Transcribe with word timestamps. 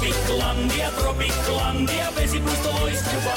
Tropiklandia, 0.00 0.90
Tropiklandia, 0.90 2.06
vesipuisto 2.16 2.70
loistuva. 2.80 3.32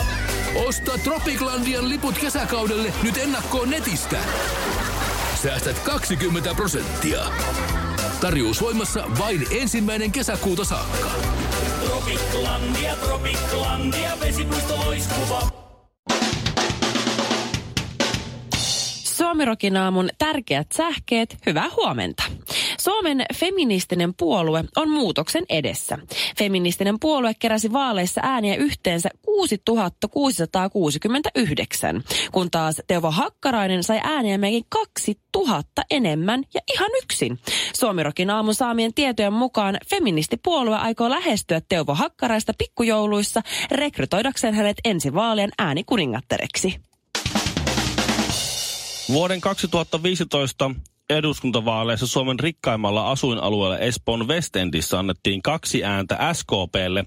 Osta 0.65 0.97
Tropiklandian 0.97 1.89
liput 1.89 2.17
kesäkaudelle 2.17 2.93
nyt 3.03 3.17
ennakkoon 3.17 3.69
netistä. 3.69 4.17
Säästät 5.43 5.79
20 5.79 6.53
prosenttia. 6.55 7.19
Tarjous 8.21 8.61
voimassa 8.61 9.03
vain 9.19 9.47
ensimmäinen 9.51 10.11
kesäkuuta 10.11 10.63
saakka. 10.63 11.09
Tropiklandia, 11.85 12.95
Tropiklandia, 12.95 14.11
vesipuisto 14.19 14.75
loistuva. 14.75 15.41
Suomirokin 19.03 19.77
aamun 19.77 20.09
tärkeät 20.17 20.67
sähkeet, 20.71 21.37
hyvää 21.45 21.69
huomenta. 21.75 22.23
Suomen 22.83 23.25
feministinen 23.35 24.13
puolue 24.13 24.63
on 24.75 24.89
muutoksen 24.89 25.45
edessä. 25.49 25.97
Feministinen 26.37 26.99
puolue 26.99 27.33
keräsi 27.33 27.73
vaaleissa 27.73 28.21
ääniä 28.23 28.55
yhteensä 28.55 29.09
6669, 29.21 32.03
kun 32.31 32.51
taas 32.51 32.81
Teuvo 32.87 33.11
Hakkarainen 33.11 33.83
sai 33.83 33.99
ääniä 34.03 34.37
mekin 34.37 34.65
2000 34.69 35.81
enemmän 35.91 36.43
ja 36.53 36.61
ihan 36.73 36.89
yksin. 37.03 37.39
Suomirokin 37.73 38.29
aamun 38.29 38.55
saamien 38.55 38.93
tietojen 38.93 39.33
mukaan 39.33 39.77
feministipuolue 39.89 40.77
aikoo 40.77 41.09
lähestyä 41.09 41.61
Teuvo 41.69 41.95
Hakkaraista 41.95 42.53
pikkujouluissa 42.57 43.41
rekrytoidakseen 43.71 44.53
hänet 44.53 44.77
ensi 44.85 45.13
vaalien 45.13 45.51
äänikuningattereksi. 45.57 46.75
Vuoden 49.09 49.41
2015 49.41 50.71
eduskuntavaaleissa 51.09 52.07
Suomen 52.07 52.39
rikkaimmalla 52.39 53.11
asuinalueella 53.11 53.77
Espoon 53.77 54.27
Westendissä 54.27 54.99
annettiin 54.99 55.41
kaksi 55.41 55.83
ääntä 55.83 56.33
SKPlle, 56.33 57.05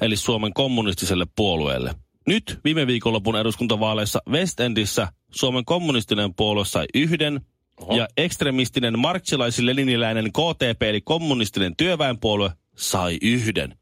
eli 0.00 0.16
Suomen 0.16 0.52
kommunistiselle 0.52 1.26
puolueelle. 1.36 1.94
Nyt 2.26 2.60
viime 2.64 2.86
viikonlopun 2.86 3.36
eduskuntavaaleissa 3.36 4.22
Westendissä 4.28 5.08
Suomen 5.30 5.64
kommunistinen 5.64 6.34
puolue 6.34 6.64
sai 6.64 6.86
yhden, 6.94 7.40
Oho. 7.80 7.96
ja 7.96 8.08
ekstremistinen 8.16 8.98
marksilaisilleniniläinen 8.98 10.32
KTP 10.32 10.82
eli 10.82 11.00
kommunistinen 11.00 11.76
työväenpuolue 11.76 12.50
sai 12.76 13.18
yhden. 13.22 13.78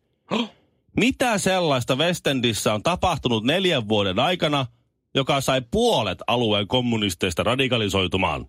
Mitä 0.97 1.39
sellaista 1.39 1.97
Westendissä 1.97 2.75
on 2.75 2.83
tapahtunut 2.83 3.45
neljän 3.45 3.89
vuoden 3.89 4.19
aikana, 4.19 4.67
joka 5.14 5.41
sai 5.41 5.62
puolet 5.70 6.19
alueen 6.27 6.69
kommunisteista 6.69 7.42
radikalisoitumaan? 7.42 8.47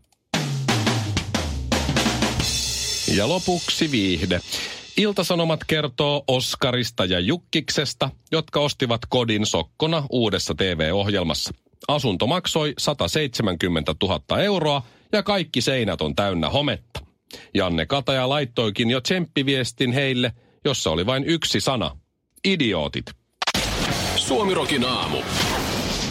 Ja 3.16 3.30
lopuksi 3.30 3.92
viihde. 3.92 4.39
Iltasanomat 4.97 5.59
kertoo 5.67 6.23
Oskarista 6.28 7.06
ja 7.06 7.19
Jukkiksesta, 7.19 8.09
jotka 8.31 8.59
ostivat 8.59 9.02
kodin 9.09 9.45
sokkona 9.45 10.03
uudessa 10.09 10.53
TV-ohjelmassa. 10.56 11.53
Asunto 11.88 12.28
maksoi 12.28 12.73
170 12.78 13.95
000 14.03 14.39
euroa 14.41 14.84
ja 15.11 15.23
kaikki 15.23 15.61
seinät 15.61 16.02
on 16.02 16.16
täynnä 16.16 16.50
hometta. 16.50 17.00
Janne 17.53 17.86
Kataja 17.86 18.30
laittoikin 18.30 18.89
jo 18.89 19.02
tsemppiviestin 19.02 19.91
heille, 19.91 20.31
jossa 20.66 20.89
oli 20.91 21.06
vain 21.06 21.23
yksi 21.23 21.59
sana. 21.59 21.97
Idiootit. 22.45 23.06
Suomirokin 24.16 24.86
aamu. 24.86 25.17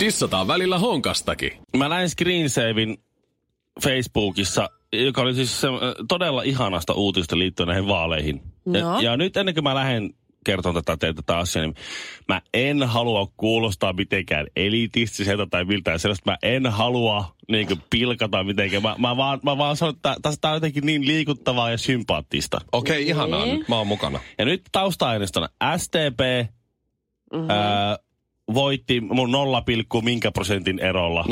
Dissataan 0.00 0.48
välillä 0.48 0.78
honkastakin. 0.78 1.52
Mä 1.76 1.88
näin 1.88 2.10
screensavin 2.10 2.98
Facebookissa, 3.82 4.68
joka 4.92 5.22
oli 5.22 5.34
siis 5.34 5.60
se, 5.60 5.68
todella 6.08 6.42
ihanasta 6.42 6.92
uutista 6.92 7.38
liittyen 7.38 7.66
näihin 7.66 7.86
vaaleihin. 7.86 8.42
No. 8.64 8.78
Ja, 8.78 9.02
ja 9.02 9.16
nyt 9.16 9.36
ennen 9.36 9.54
kuin 9.54 9.64
mä 9.64 9.74
lähden 9.74 10.14
kertomaan 10.44 10.84
tätä 10.84 10.96
teille 10.96 11.14
tätä 11.14 11.38
asiaa, 11.38 11.64
niin 11.64 11.74
mä 12.28 12.42
en 12.54 12.82
halua 12.82 13.28
kuulostaa 13.36 13.92
mitenkään 13.92 14.46
elitistiseltä 14.56 15.46
tai 15.50 15.64
miltään 15.64 15.98
sellaista. 15.98 16.30
Mä 16.30 16.36
en 16.42 16.66
halua 16.66 17.34
niin 17.50 17.68
pilkata 17.90 18.44
mitenkään. 18.44 18.82
Mä, 18.82 18.94
mä, 18.98 19.16
vaan, 19.16 19.40
mä 19.42 19.58
vaan 19.58 19.76
sanon, 19.76 19.94
että 19.94 20.16
tästä 20.22 20.48
on 20.48 20.54
jotenkin 20.54 20.86
niin 20.86 21.06
liikuttavaa 21.06 21.70
ja 21.70 21.78
sympaattista. 21.78 22.60
Okei, 22.72 22.96
okay, 22.96 23.08
ihanaa. 23.08 23.44
Niin. 23.44 23.58
Nyt 23.58 23.68
mä 23.68 23.76
oon 23.76 23.86
mukana. 23.86 24.20
Ja 24.38 24.44
nyt 24.44 24.62
tausta-aineistona 24.72 25.48
STP 25.76 26.20
Mhm. 27.32 27.50
ää, 27.50 27.98
voitti 28.54 29.00
mun 29.00 29.30
0, 29.30 29.62
minkä 30.02 30.32
prosentin 30.32 30.78
erolla. 30.78 31.22
0,2 31.22 31.28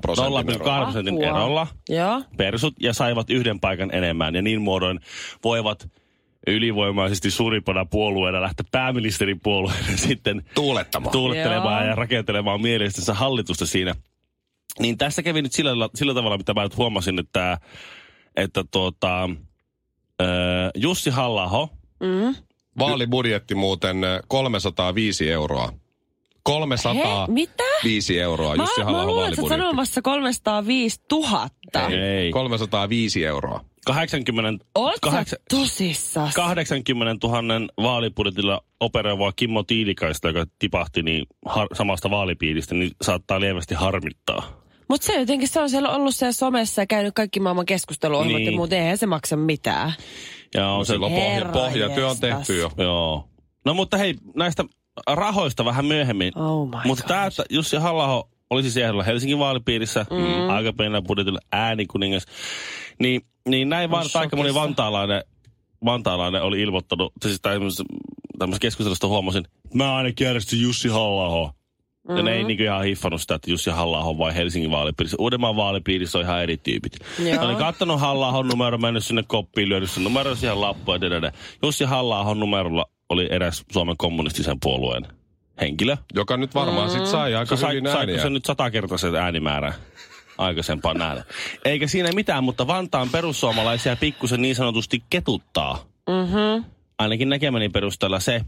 prosentin 0.00 0.48
0,2 0.48 0.54
eroa. 0.54 0.84
prosentin 0.84 1.14
Apua. 1.14 1.26
erolla 1.26 1.66
Joo. 1.88 2.22
persut 2.36 2.74
ja 2.80 2.92
saivat 2.92 3.30
yhden 3.30 3.60
paikan 3.60 3.94
enemmän. 3.94 4.34
Ja 4.34 4.42
niin 4.42 4.62
muodoin 4.62 5.00
voivat 5.44 5.88
ylivoimaisesti 6.46 7.30
suurimpana 7.30 7.84
puolueena 7.84 8.40
lähteä 8.42 8.64
pääministeripuolueena 8.72 9.96
sitten 10.08 10.42
Tuulettamaan. 10.54 11.12
tuulettelemaan 11.12 11.80
Joo. 11.82 11.88
ja 11.90 11.94
rakentelemaan 11.94 12.60
mielestensä 12.62 13.14
hallitusta 13.14 13.66
siinä. 13.66 13.94
Niin 14.80 14.98
tässä 14.98 15.22
kävi 15.22 15.42
nyt 15.42 15.52
sillä, 15.52 15.88
sillä 15.94 16.14
tavalla, 16.14 16.36
mitä 16.38 16.54
mä 16.54 16.62
nyt 16.62 16.76
huomasin, 16.76 17.18
että, 17.18 17.58
että 18.36 18.64
tuota, 18.70 19.30
ö, 20.22 20.24
Jussi 20.76 21.10
Hallaho, 21.10 21.68
Mm. 22.00 22.34
Vaalibudjetti 22.78 23.54
muuten 23.54 24.04
eh, 24.04 24.20
305 24.28 25.30
euroa. 25.30 25.72
305 26.44 27.04
He, 27.08 27.32
mitä? 27.32 27.64
euroa 28.22 28.56
Mä, 28.56 28.62
Jussi 28.62 28.84
mä 28.84 29.06
luulen, 29.06 29.28
että 29.32 29.48
sanomassa 29.48 30.02
305 30.02 31.00
000. 31.12 31.48
ei, 31.90 32.30
305 32.30 33.24
euroa. 33.24 33.64
80, 33.86 34.64
Oot 34.74 34.92
sä 34.94 34.98
kahdeksan- 35.02 35.38
tosissaan? 35.50 36.30
80 36.34 37.26
000 37.26 37.42
vaalibudjetilla 37.82 38.60
operoivaa 38.80 39.32
Kimmo 39.36 39.62
Tiilikaista, 39.62 40.28
joka 40.28 40.44
tipahti 40.58 41.02
niin 41.02 41.26
har, 41.46 41.68
samasta 41.72 42.10
vaalipiiristä, 42.10 42.74
niin 42.74 42.90
saattaa 43.02 43.40
lievästi 43.40 43.74
harmittaa. 43.74 44.64
Mutta 44.88 45.06
se 45.06 45.18
jotenkin, 45.20 45.48
se 45.48 45.60
on 45.60 45.70
siellä 45.70 45.90
ollut 45.90 46.14
siellä 46.14 46.32
somessa 46.32 46.82
ja 46.82 46.86
käynyt 46.86 47.14
kaikki 47.14 47.40
maailman 47.40 47.66
keskusteluohjelmat 47.66 48.38
Niin. 48.38 48.52
ja 48.52 48.56
muuten 48.56 48.78
eihän 48.78 48.98
se 48.98 49.06
maksa 49.06 49.36
mitään. 49.36 49.92
Ja 50.54 50.68
on 50.68 50.86
se, 50.86 50.98
pohja, 50.98 51.44
pohjatyö 51.52 52.08
on 52.08 52.20
tehty 52.20 52.56
jo. 52.58 52.70
joo. 52.78 53.28
No 53.64 53.74
mutta 53.74 53.96
hei, 53.96 54.14
näistä 54.36 54.64
rahoista 55.06 55.64
vähän 55.64 55.84
myöhemmin. 55.84 56.38
Oh 56.38 56.68
mutta 56.84 57.04
tämä, 57.08 57.26
että 57.26 57.44
Jussi 57.50 57.76
halla 57.76 58.28
olisi 58.50 58.70
siellä 58.70 59.04
Helsingin 59.04 59.38
vaalipiirissä, 59.38 60.06
mm. 60.10 60.50
aika 60.50 60.72
pienellä 60.72 61.02
budjetilla 61.02 61.38
äänikuningas, 61.52 62.26
niin, 62.98 63.20
niin 63.48 63.68
näin 63.68 63.90
vaan, 63.90 64.06
että 64.06 64.18
aika 64.18 64.36
moni 64.36 64.54
vantaalainen, 64.54 65.24
vantaalainen 65.84 66.42
oli 66.42 66.62
ilmoittanut, 66.62 67.12
siis 67.22 67.40
tämmöisessä, 67.40 67.84
tämmöisessä 68.38 68.62
keskustelusta 68.62 69.08
huomasin, 69.08 69.44
mä 69.74 69.96
ainakin 69.96 70.26
äänestin 70.26 70.62
Jussi 70.62 70.88
halla 70.88 71.52
Ja 72.08 72.22
ne 72.22 72.32
ei 72.32 72.44
niinku 72.44 72.62
ihan 72.62 72.84
hiffannut 72.84 73.20
sitä, 73.20 73.34
että 73.34 73.50
Jussi 73.50 73.70
halla 73.70 73.98
on 73.98 74.18
vai 74.18 74.34
Helsingin 74.34 74.70
vaalipiirissä. 74.70 75.16
Uudenmaan 75.20 75.56
vaalipiirissä 75.56 76.18
on 76.18 76.24
ihan 76.24 76.42
eri 76.42 76.56
tyypit. 76.56 76.92
Joo. 77.18 77.44
Oli 77.44 77.54
kattonut 77.54 78.00
halla 78.00 78.42
numero, 78.42 78.78
mennyt 78.78 79.04
sinne 79.04 79.24
koppiin, 79.26 79.68
lyönyt 79.68 79.90
sen 79.90 80.04
numero 80.04 80.34
siihen 80.34 80.60
lappuun. 80.60 80.98
Jussi 81.62 81.84
halla 81.84 82.34
numerolla 82.34 82.86
oli 83.08 83.28
eräs 83.30 83.64
Suomen 83.72 83.96
kommunistisen 83.96 84.56
puolueen 84.62 85.06
henkilö. 85.60 85.96
Joka 86.14 86.36
nyt 86.36 86.54
varmaan 86.54 86.90
sit 86.90 87.06
sai 87.06 87.34
aika 87.34 87.56
Se 87.56 87.60
sai, 87.60 87.70
hyvin 87.74 87.84
saiko 87.86 87.98
ääniä. 87.98 88.22
se 88.22 88.30
nyt 88.30 88.44
satakertaisen 88.44 89.14
äänimäärän 89.16 89.74
aikaisempaan 90.38 90.98
nähdä. 90.98 91.24
Eikä 91.64 91.86
siinä 91.86 92.12
mitään, 92.12 92.44
mutta 92.44 92.66
Vantaan 92.66 93.08
perussuomalaisia 93.08 93.96
pikkusen 93.96 94.42
niin 94.42 94.54
sanotusti 94.54 95.02
ketuttaa. 95.10 95.84
Mhm. 96.08 96.64
Ainakin 96.98 97.28
näkemäni 97.28 97.68
perusteella 97.68 98.20
se, 98.20 98.40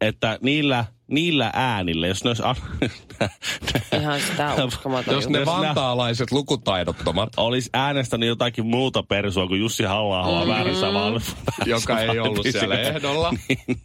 että 0.00 0.38
niillä, 0.42 0.84
niillä 1.08 1.50
äänillä, 1.54 2.06
jos 2.06 2.24
ne 2.24 2.30
olisi... 2.30 2.42
Ihan 4.00 4.20
sitä 4.20 4.64
uskomaton 4.64 5.14
Jos 5.14 5.28
ne 5.28 5.46
vantaalaiset 5.46 6.32
lukutaidottomat, 6.32 7.28
olisi 7.36 7.70
äänestänyt 7.74 8.26
jotakin 8.28 8.66
muuta 8.66 9.02
persua 9.02 9.46
kuin 9.46 9.60
Jussi 9.60 9.82
halla 9.82 10.44
mm 10.44 10.48
väärässä 10.48 10.92
vaali- 10.92 11.20
joka 11.66 12.00
ei 12.00 12.18
ollut 12.20 12.46
siellä 12.52 12.80
ehdolla. 12.80 13.30
niin, 13.48 13.58
niin, 13.66 13.78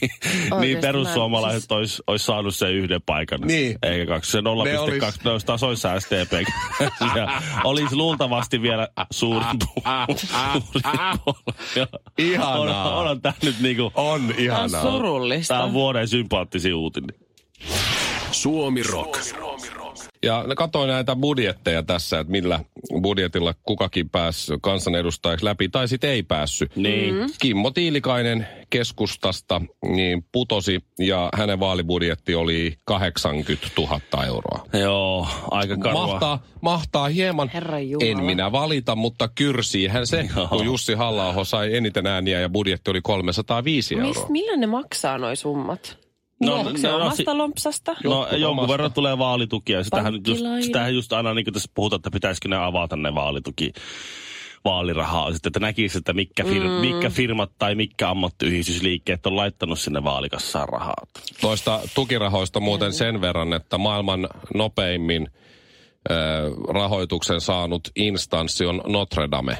niin 0.00 0.10
Oikeesti 0.52 0.86
perussuomalaiset 0.86 1.70
mä 1.70 1.76
olisi 1.76 2.02
olis 2.06 2.26
saanut 2.26 2.54
sen 2.56 2.74
yhden 2.74 3.02
paikan. 3.02 3.40
Niin. 3.40 3.78
Eikä 3.82 4.06
kaksi. 4.06 4.30
Se 4.30 4.38
0,2 4.40 4.44
Ne 4.44 4.50
olis- 4.78 5.26
olisi 5.26 5.46
tasoissa 5.46 6.00
STP. 6.00 6.32
ja 7.16 7.42
olisi 7.64 7.96
luultavasti 7.96 8.62
vielä 8.62 8.88
suurin 9.10 9.58
puolue. 9.74 10.06
Ihanaa. 12.18 12.94
On, 12.98 13.08
on 13.08 13.20
tämä 13.20 13.34
nyt 13.42 13.60
niinku, 13.60 13.92
On 13.94 14.20
Tämä 14.20 14.28
on 14.28 14.34
ihanaa. 14.38 14.82
surullista. 14.82 15.54
tämä 15.54 15.64
on 15.64 15.72
vuoden 15.72 16.08
sympaattisin 16.40 16.74
uutinen. 16.74 17.14
Suomi 18.30 18.82
Rock. 18.82 19.20
Ja 20.22 20.44
katsoin 20.56 20.88
näitä 20.88 21.16
budjetteja 21.16 21.82
tässä, 21.82 22.18
että 22.20 22.30
millä 22.30 22.60
budjetilla 23.02 23.54
kukakin 23.62 24.10
pääsi 24.10 24.52
kansanedustajaksi 24.60 25.44
läpi, 25.44 25.68
tai 25.68 25.88
sitten 25.88 26.10
ei 26.10 26.22
päässyt. 26.22 26.76
Niin. 26.76 27.14
Kimmo 27.38 27.70
Tiilikainen 27.70 28.48
keskustasta, 28.70 29.60
niin 29.86 30.24
putosi 30.32 30.80
ja 30.98 31.28
hänen 31.34 31.60
vaalibudjetti 31.60 32.34
oli 32.34 32.78
80 32.84 33.66
000 33.78 34.26
euroa. 34.26 34.66
Joo, 34.72 35.28
aika 35.50 35.76
karua. 35.76 36.06
Mahtaa, 36.06 36.42
mahtaa 36.60 37.08
hieman, 37.08 37.50
en 38.00 38.24
minä 38.24 38.52
valita, 38.52 38.96
mutta 38.96 39.28
kyrsiihän 39.34 40.06
se, 40.06 40.28
Joo. 40.36 40.48
kun 40.48 40.64
Jussi 40.64 40.94
halla 40.94 41.44
sai 41.44 41.76
eniten 41.76 42.06
ääniä 42.06 42.40
ja 42.40 42.48
budjetti 42.48 42.90
oli 42.90 43.00
305 43.02 43.94
euroa. 43.94 44.08
Mist, 44.08 44.28
millä 44.28 44.56
ne 44.56 44.66
maksaa 44.66 45.18
noi 45.18 45.36
summat? 45.36 45.99
No, 46.40 46.46
No, 46.46 46.54
Onko 46.68 46.78
se 46.78 46.88
no, 46.88 46.96
omasta 46.96 47.16
si- 47.16 47.36
lompsasta? 47.36 47.96
No 48.04 48.26
jonkun 48.30 48.46
omasta. 48.48 48.68
verran 48.72 48.92
tulee 48.92 49.18
vaalitukia. 49.18 49.84
Sitähän, 49.84 50.12
nyt 50.12 50.26
just, 50.26 50.42
sitähän 50.60 50.94
just 50.94 51.12
aina 51.12 51.34
niin 51.34 51.52
tässä 51.52 51.70
puhutaan, 51.74 51.98
että 51.98 52.10
pitäisikö 52.10 52.48
ne 52.48 52.56
avata 52.56 52.96
ne 52.96 53.14
vaalituki 53.14 53.72
vaalirahaa. 54.64 55.32
Sitten, 55.32 55.48
että 55.50 55.60
näkisi, 55.60 55.98
että 55.98 56.12
mitkä, 56.12 56.42
fir- 56.42 56.64
mm. 56.64 56.70
mitkä 56.70 57.10
firmat 57.10 57.50
tai 57.58 57.74
mitkä 57.74 58.10
ammattiyhdistysliikkeet 58.10 59.26
on 59.26 59.36
laittanut 59.36 59.78
sinne 59.78 60.04
vaalikassaan 60.04 60.68
rahaa. 60.68 61.06
Noista 61.42 61.80
tukirahoista 61.94 62.60
muuten 62.60 62.92
sen 62.92 63.20
verran, 63.20 63.52
että 63.52 63.78
maailman 63.78 64.28
nopeimmin 64.54 65.28
ö, 66.10 66.14
rahoituksen 66.68 67.40
saanut 67.40 67.88
instanssi 67.96 68.66
on 68.66 68.82
Notre 68.86 69.28
Dame. 69.30 69.58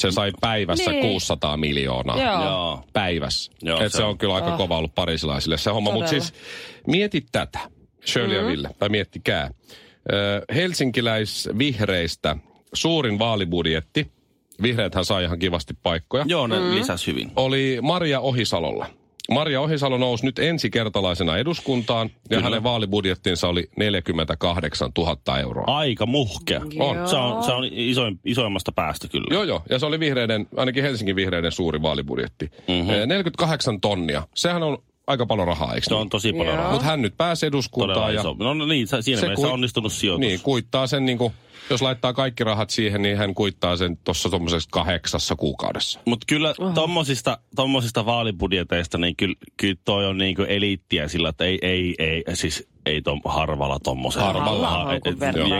Se 0.00 0.10
sai 0.10 0.32
päivässä 0.40 0.90
Niin. 0.90 1.02
600 1.02 1.56
miljoonaa. 1.56 2.22
Joo. 2.22 2.44
Joo. 2.44 2.84
Päivässä. 2.92 3.52
Joo, 3.62 3.80
Et 3.80 3.92
se, 3.92 3.96
se 3.96 4.02
on 4.04 4.08
on- 4.10 4.18
kyllä 4.18 4.34
aika 4.34 4.52
Ah. 4.52 4.56
kova 4.58 4.78
ollut 4.78 4.94
parisilaisille 4.94 5.58
se 5.58 5.70
homma. 5.70 5.92
Mutta 5.92 6.10
siis 6.10 6.34
mieti 6.86 7.26
tätä, 7.32 7.58
Shirley 8.06 8.36
ja 8.38 8.46
Ville, 8.46 8.70
tai 8.78 8.88
miettikää. 8.88 9.50
Ö, 10.12 10.42
Helsinkiläisvihreistä 10.54 12.36
suurin 12.72 13.18
vaalibudjetti, 13.18 14.10
vihreäthän 14.62 15.04
sai 15.04 15.24
ihan 15.24 15.38
kivasti 15.38 15.74
paikkoja, 15.82 16.24
Joo, 16.28 16.46
ne 16.46 16.58
mm. 16.60 16.74
lisäs 16.74 17.06
hyvin. 17.06 17.32
oli 17.36 17.78
Maria 17.82 18.20
Ohisalolla. 18.20 18.86
Maria 19.30 19.60
Ohisalo 19.60 19.98
nousi 19.98 20.24
nyt 20.26 20.38
ensikertalaisena 20.38 21.36
eduskuntaan 21.36 22.08
ja 22.08 22.28
Kyllä. 22.28 22.42
hänen 22.42 22.62
vaalibudjettinsa 22.62 23.48
oli 23.48 23.70
48 23.76 24.90
000 24.98 25.38
euroa. 25.40 25.64
Aika 25.66 26.06
muhkea. 26.06 26.60
On. 26.78 27.08
Se 27.08 27.16
on, 27.16 27.44
se 27.44 27.52
on 27.52 27.64
isoin, 27.70 28.20
isoimmasta 28.24 28.72
päästä 28.72 29.08
kyllä. 29.08 29.26
Joo, 29.30 29.42
joo. 29.42 29.62
Ja 29.70 29.78
se 29.78 29.86
oli 29.86 30.00
vihreiden, 30.00 30.46
ainakin 30.56 30.82
Helsingin 30.82 31.16
vihreiden 31.16 31.52
suuri 31.52 31.82
vaalibudjetti. 31.82 32.50
Mhm. 32.68 32.72
Mm-hmm. 32.78 33.08
48 33.08 33.80
tonnia. 33.80 34.22
Sehän 34.34 34.62
on 34.62 34.78
aika 35.06 35.26
paljon 35.26 35.48
rahaa, 35.48 35.74
eikö 35.74 35.86
Se 35.88 35.94
on 35.94 36.08
tosi 36.08 36.32
paljon 36.32 36.46
Joo. 36.46 36.56
rahaa. 36.56 36.72
Mutta 36.72 36.86
hän 36.86 37.02
nyt 37.02 37.14
pääsi 37.16 37.46
Todella 37.46 37.56
eduskuntaan 37.56 38.14
ja 38.14 38.20
iso. 38.20 38.34
No, 38.38 38.54
niin, 38.54 38.86
se- 38.86 39.02
siinä 39.02 39.20
Se 39.20 39.26
mielessä 39.26 39.46
kui- 39.46 39.52
onnistunut 39.54 39.92
sijoitus. 39.92 40.20
niin, 40.20 40.40
kuittaa 40.40 40.86
sen 40.86 41.04
niin 41.04 41.18
kuin, 41.18 41.32
jos 41.70 41.82
laittaa 41.82 42.12
kaikki 42.12 42.44
rahat 42.44 42.70
siihen, 42.70 43.02
niin 43.02 43.16
hän 43.16 43.34
kuittaa 43.34 43.76
sen 43.76 43.96
tuossa 44.04 44.28
tuommoisessa 44.30 44.68
kahdeksassa 44.72 45.36
kuukaudessa. 45.36 46.00
Mutta 46.04 46.24
kyllä 46.28 46.54
tommosista, 46.74 47.38
tommosista 47.56 48.06
vaalibudjeteista, 48.06 48.98
niin 48.98 49.16
kyllä, 49.16 49.34
kyllä 49.56 49.74
toi 49.84 50.06
on 50.06 50.18
niinku 50.18 50.42
eliittiä 50.42 51.08
sillä, 51.08 51.28
että 51.28 51.44
ei, 51.44 51.58
ei, 51.62 51.94
ei, 51.98 52.24
siis 52.34 52.68
ei 52.86 53.02
tom, 53.02 53.20
harvalla 53.24 53.78
tommosella. 53.78 54.26
Harvalla 54.26 54.78
on, 54.84 54.94
Et- 54.94 55.06
et 55.06 55.16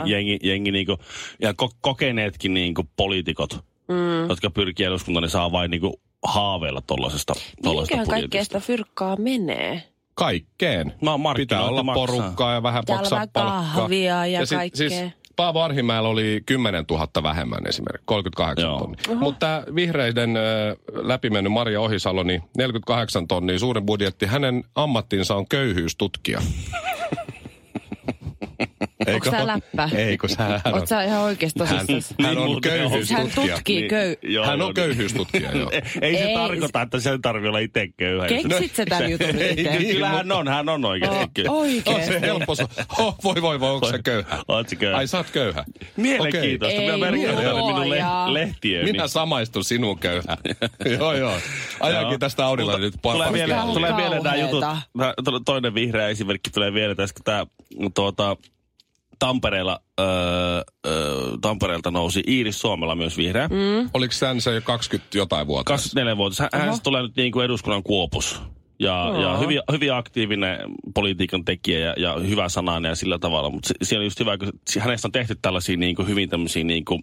jengi, 0.06 0.38
jengi 0.42 0.70
niinku, 0.72 0.98
ja 1.42 1.54
ko, 1.54 1.70
kokeneetkin 1.80 2.54
niinku 2.54 2.88
poliitikot, 2.96 3.54
mm. 3.88 4.28
jotka 4.28 4.50
pyrkii 4.50 4.86
eduskuntaan, 4.86 5.22
niin 5.22 5.30
saa 5.30 5.52
vain 5.52 5.70
niinku 5.70 6.00
haaveilla 6.24 6.80
tollasesta, 6.80 7.32
tollasesta 7.34 7.68
Mihinkähän 7.96 8.06
kaikkea 8.06 8.26
budjetista. 8.28 8.58
sitä 8.60 8.66
fyrkkaa 8.66 9.16
menee? 9.16 9.82
Kaikkeen. 10.14 10.86
Markkinointi 11.00 11.40
Pitää 11.42 11.64
olla 11.64 11.82
maksaa. 11.82 12.06
porukkaa 12.06 12.52
ja 12.54 12.62
vähän 12.62 12.82
Pitää 12.82 12.96
maksaa 12.96 13.18
palkkaa. 13.18 13.64
kahvia 13.74 14.26
ja 14.26 14.46
sit- 14.46 14.58
kaikkea. 14.58 14.88
Siis 14.90 15.02
Paavo 15.36 15.62
Arhimäellä 15.62 16.08
oli 16.08 16.42
10 16.46 16.84
000 16.90 17.08
vähemmän 17.22 17.66
esimerkiksi, 17.68 18.02
38 18.06 18.64
Joo. 18.64 18.78
tonnia. 18.78 19.20
Mutta 19.20 19.38
tämä 19.38 19.62
vihreiden 19.74 20.34
läpimennyt 20.92 21.52
Maria 21.52 21.80
Ohisalo, 21.80 22.22
niin 22.22 22.42
48 22.56 23.28
tonnia 23.28 23.58
suurin 23.58 23.86
budjetti. 23.86 24.26
Hänen 24.26 24.64
ammattinsa 24.74 25.34
on 25.34 25.48
köyhyystutkija. 25.48 26.42
Onko 29.14 29.30
tää 29.30 29.46
läppä? 29.46 29.88
Ei, 29.96 30.18
kun 30.18 30.28
sä, 30.28 30.42
hän 30.64 30.74
on, 30.74 30.86
sä 30.86 31.02
ihan 31.02 31.20
oikeasti 31.22 31.60
hän, 31.64 31.86
tosissaan? 31.86 32.16
hän 32.26 32.34
Niin 32.34 32.38
on 32.44 32.50
muuten 32.50 32.72
on. 32.72 32.78
Hän 32.78 32.90
köyhyystutkija. 32.90 33.54
tutkii 33.56 33.88
köy... 33.88 34.16
Joo, 34.22 34.46
Hän 34.46 34.60
on 34.62 34.66
niin. 34.66 34.74
köyhyystutkija, 34.74 35.52
joo. 35.52 35.70
Ei, 35.70 35.82
ei 36.02 36.16
se 36.16 36.24
Ei, 36.24 36.34
tarkoita, 36.34 36.82
että 36.82 37.00
sen 37.00 37.22
tarvii 37.22 37.48
olla 37.48 37.58
itse 37.58 37.88
köyhä. 37.96 38.26
Keksit 38.28 38.74
sä 38.76 38.86
tämän 38.86 39.10
jutun 39.10 39.28
itse? 39.28 39.44
niin. 39.78 39.86
Kyllä 39.94 40.08
hän 40.08 40.32
on, 40.32 40.48
hän 40.48 40.68
on 40.68 40.84
oikeasti 40.84 41.16
Oh, 41.18 41.30
kyllä. 41.34 41.50
On 41.50 41.56
Oikeesti. 41.56 42.12
se 42.12 42.20
helppo. 42.20 42.54
Oh, 42.98 43.16
voi 43.24 43.42
voi 43.42 43.60
voi, 43.60 43.70
onko 43.70 43.90
se 43.90 43.98
köyhä? 44.04 44.38
Oot 44.48 44.68
sä 44.68 44.76
köyhä? 44.76 44.96
Ai 44.98 45.06
sä 45.06 45.16
oot 45.16 45.30
köyhä. 45.30 45.64
Mielenkiintoista. 45.96 46.80
Minä 46.80 46.92
tänne 46.92 47.10
minun 47.10 47.80
le- 47.80 47.84
luoja. 47.86 48.32
lehtiöön. 48.34 48.84
Minä 48.84 49.08
samaistun 49.08 49.64
sinun 49.64 49.98
köyhä. 49.98 50.36
joo, 50.98 51.12
joo. 51.14 51.34
Ajankin 51.80 52.20
tästä 52.20 52.46
Audilla 52.46 52.78
nyt 52.78 52.94
tulee 53.02 53.18
pari 53.18 53.32
vielä, 53.32 53.54
Kauheeta. 53.54 53.74
tulee 53.80 53.96
vielä 53.96 54.20
nämä 54.20 54.36
jutut. 54.36 54.64
Toinen 55.44 55.74
vihreä 55.74 56.08
esimerkki 56.08 56.50
tulee 56.50 56.72
vielä 56.74 56.94
tässä, 56.94 57.14
kun 57.14 57.24
tämä 57.24 57.46
tuota, 57.94 58.36
Tampereella, 59.18 59.80
öö, 60.00 60.06
öö, 60.86 61.36
Tampereelta 61.40 61.90
nousi 61.90 62.22
Iiris 62.28 62.60
Suomella 62.60 62.94
myös 62.94 63.16
vihreä. 63.16 63.48
Mm. 63.48 63.90
Oliko 63.94 64.12
sän 64.12 64.40
se 64.40 64.54
jo 64.54 64.60
20 64.60 65.18
jotain 65.18 65.46
vuotta? 65.46 65.76
24-vuotias. 65.76 66.48
Hän, 66.52 66.62
hän 66.62 66.80
tulee 66.82 67.02
nyt 67.02 67.16
niin 67.16 67.32
kuin 67.32 67.44
eduskunnan 67.44 67.82
kuopus. 67.82 68.42
Ja, 68.78 69.04
Joo. 69.12 69.22
ja 69.22 69.36
hyvin, 69.36 69.60
hyvin 69.72 69.92
aktiivinen 69.92 70.58
politiikan 70.94 71.44
tekijä 71.44 71.78
ja, 71.78 71.94
ja 71.96 72.18
hyvä 72.18 72.48
sanainen 72.48 72.88
ja 72.88 72.94
sillä 72.94 73.18
tavalla. 73.18 73.50
Mutta 73.50 73.74
siellä 73.82 74.02
on 74.02 74.06
just 74.06 74.20
hyvä, 74.20 74.38
kun 74.38 74.52
hänestä 74.80 75.08
on 75.08 75.12
tehty 75.12 75.36
tällaisia 75.42 75.76
niin 75.76 75.96
kuin 75.96 76.08
hyvin 76.08 76.28
tämmöisiä 76.28 76.64
niin 76.64 76.84
kuin, 76.84 77.02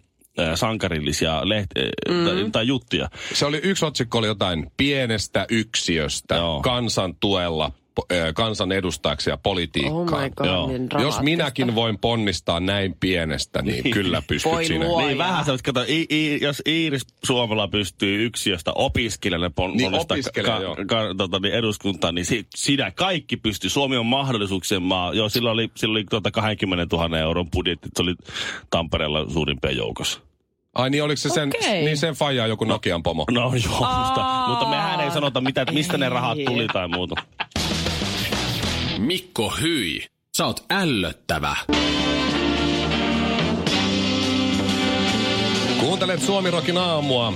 sankarillisia 0.54 1.40
leht- 1.40 2.12
mm. 2.12 2.24
tai, 2.24 2.50
tai 2.52 2.66
juttuja. 2.66 3.08
Se 3.34 3.46
oli 3.46 3.60
yksi 3.62 3.84
otsikko 3.84 4.18
oli 4.18 4.26
jotain 4.26 4.70
pienestä 4.76 5.46
yksiöstä 5.50 6.34
Joo. 6.34 6.60
kansan 6.62 7.14
tuella 7.20 7.72
po- 8.00 8.06
ö, 8.16 8.32
kansan 8.32 8.72
edustajaksi 8.72 9.30
ja 9.30 9.34
Oh 9.34 9.40
politiikkaan. 9.42 10.22
my 10.22 10.30
god, 10.36 10.46
Joo. 10.46 10.66
niin 10.68 10.88
Jos 11.00 11.20
minäkin 11.20 11.74
voin 11.74 11.98
ponnistaa 11.98 12.60
näin 12.60 12.96
pienestä, 13.00 13.62
niin 13.62 13.90
kyllä 13.90 14.22
pystyt 14.26 14.52
Voi 14.52 14.64
sinä. 14.64 14.84
luoja. 14.86 15.06
Niin 15.06 15.18
vähän 15.18 15.44
se, 15.44 15.52
kato, 15.64 15.82
i, 15.88 16.06
i, 16.10 16.38
jos 16.42 16.62
Iiris 16.68 17.06
Suomella 17.24 17.68
pystyy 17.68 18.24
yksiöstä 18.24 18.72
opiskelijana 18.74 19.50
pon, 19.50 19.70
Niin, 19.70 19.82
ponnistaa 19.90 20.14
opiskelija, 20.14 20.60
joo. 20.60 20.76
ka, 20.86 21.14
tota, 21.16 21.38
niin 21.40 21.54
eduskuntaan, 21.54 22.14
niin 22.14 22.24
si, 22.26 22.46
siinä 22.54 22.90
kaikki 22.90 23.36
pystyy. 23.36 23.70
Suomi 23.70 23.96
on 23.96 24.06
mahdollisuuksien 24.06 24.82
maa. 24.82 25.14
Joo, 25.14 25.28
sillä 25.28 25.50
oli, 25.50 25.70
sillä 25.74 25.92
oli 25.92 26.04
tuota 26.10 26.30
20 26.30 26.96
000 26.96 27.18
euron 27.18 27.50
budjetti. 27.50 27.88
Se 27.96 28.02
oli 28.02 28.14
Tampereella 28.70 29.30
suurimpien 29.32 29.76
joukossa. 29.76 30.20
Ai 30.74 30.90
niin, 30.90 31.02
oliko 31.02 31.16
se 31.16 31.28
sen, 31.28 31.50
niin 31.84 31.96
sen 31.96 32.14
faija 32.14 32.46
joku 32.46 32.64
Nokian 32.64 33.02
pomo? 33.02 33.24
No 33.30 33.40
joo, 33.40 33.50
mutta, 33.50 33.86
Aa. 34.20 34.48
mutta 34.48 34.66
mehän 34.68 35.00
ei 35.00 35.10
sanota, 35.10 35.40
mitä, 35.40 35.62
että 35.62 35.74
mistä 35.74 35.98
ne 35.98 36.08
rahat 36.08 36.38
tuli 36.46 36.66
tai 36.66 36.88
muuta. 36.88 37.14
Mikko 38.98 39.52
Hyi, 39.62 40.06
sä 40.36 40.46
oot 40.46 40.64
ällöttävä. 40.70 41.56
Kuuntelet 45.80 46.22
Suomirokin 46.22 46.78
aamua. 46.78 47.32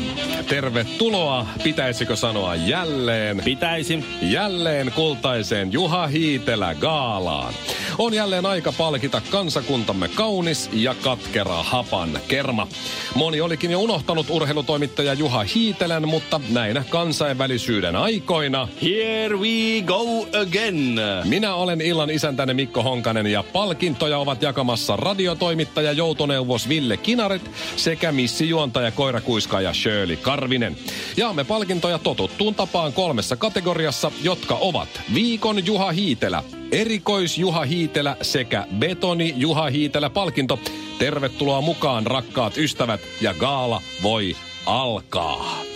Tervetuloa, 0.48 1.46
pitäisikö 1.64 2.16
sanoa 2.16 2.54
jälleen, 2.54 3.42
Pitäisi. 3.44 4.04
jälleen 4.22 4.92
kultaiseen 4.92 5.72
Juha 5.72 6.06
Hiitelä 6.06 6.74
gaalaan. 6.74 7.54
On 7.98 8.14
jälleen 8.14 8.46
aika 8.46 8.72
palkita 8.72 9.22
kansakuntamme 9.30 10.08
kaunis 10.08 10.70
ja 10.72 10.94
katkera 10.94 11.62
hapan 11.62 12.18
kerma. 12.28 12.68
Moni 13.14 13.40
olikin 13.40 13.70
jo 13.70 13.80
unohtanut 13.80 14.26
urheilutoimittaja 14.30 15.14
Juha 15.14 15.44
Hiitelän, 15.54 16.08
mutta 16.08 16.40
näinä 16.48 16.84
kansainvälisyyden 16.90 17.96
aikoina 17.96 18.68
Here 18.82 19.36
we 19.36 19.82
go 19.86 20.22
again. 20.40 21.00
minä 21.24 21.54
olen 21.54 21.80
illan 21.80 22.10
isäntäne 22.10 22.54
Mikko 22.54 22.82
Honkanen 22.82 23.26
ja 23.26 23.44
palkintoja 23.52 24.18
ovat 24.18 24.42
jakamassa 24.42 24.96
radiotoimittaja 24.96 25.92
joutoneuvos 25.92 26.68
Ville 26.68 26.96
Kinaret 26.96 27.50
sekä 27.76 28.12
missijuontaja 28.12 28.90
koirakuiskaaja 28.90 29.74
Shirley 29.74 30.16
Karvinen. 30.16 30.76
Jaamme 31.16 31.44
palkintoja 31.44 31.98
totuttuun 31.98 32.54
tapaan 32.54 32.92
kolmessa 32.92 33.36
kategoriassa, 33.36 34.12
jotka 34.22 34.54
ovat 34.54 34.88
Viikon 35.14 35.66
Juha 35.66 35.92
Hiitelä, 35.92 36.42
Erikois 36.72 37.38
Juha 37.38 37.64
Hiitelä 37.64 38.16
sekä 38.22 38.66
Betoni 38.78 39.34
Juha 39.36 39.70
Hiitelä 39.70 40.10
palkinto. 40.10 40.60
Tervetuloa 40.98 41.60
mukaan 41.60 42.06
rakkaat 42.06 42.56
ystävät 42.56 43.00
ja 43.20 43.34
gaala 43.34 43.82
voi 44.02 44.36
alkaa. 44.66 45.67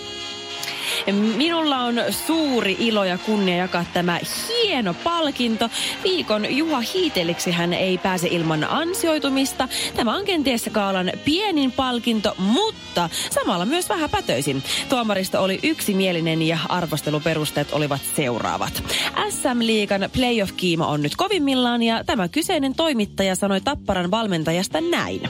Minulla 1.36 1.78
on 1.78 1.94
suuri 2.26 2.76
ilo 2.78 3.04
ja 3.04 3.18
kunnia 3.18 3.56
jakaa 3.56 3.84
tämä 3.92 4.18
hieno 4.48 4.94
palkinto. 4.94 5.68
Viikon 6.04 6.56
Juha 6.56 6.80
Hiiteliksi 6.94 7.50
hän 7.50 7.74
ei 7.74 7.98
pääse 7.98 8.28
ilman 8.30 8.64
ansioitumista. 8.64 9.68
Tämä 9.96 10.16
on 10.16 10.24
kenties 10.24 10.70
kaalan 10.72 11.12
pienin 11.24 11.72
palkinto, 11.72 12.34
mutta 12.38 13.08
samalla 13.30 13.64
myös 13.64 13.88
vähän 13.88 14.10
pätöisin. 14.10 14.62
Tuomaristo 14.88 15.42
oli 15.42 15.58
yksimielinen 15.62 16.42
ja 16.42 16.58
arvosteluperusteet 16.68 17.72
olivat 17.72 18.00
seuraavat. 18.16 18.82
SM-liigan 19.28 20.08
playoff-kiima 20.12 20.86
on 20.86 21.02
nyt 21.02 21.16
kovimmillaan 21.16 21.82
ja 21.82 22.04
tämä 22.04 22.28
kyseinen 22.28 22.74
toimittaja 22.74 23.36
sanoi 23.36 23.60
Tapparan 23.60 24.10
valmentajasta 24.10 24.80
näin. 24.80 25.20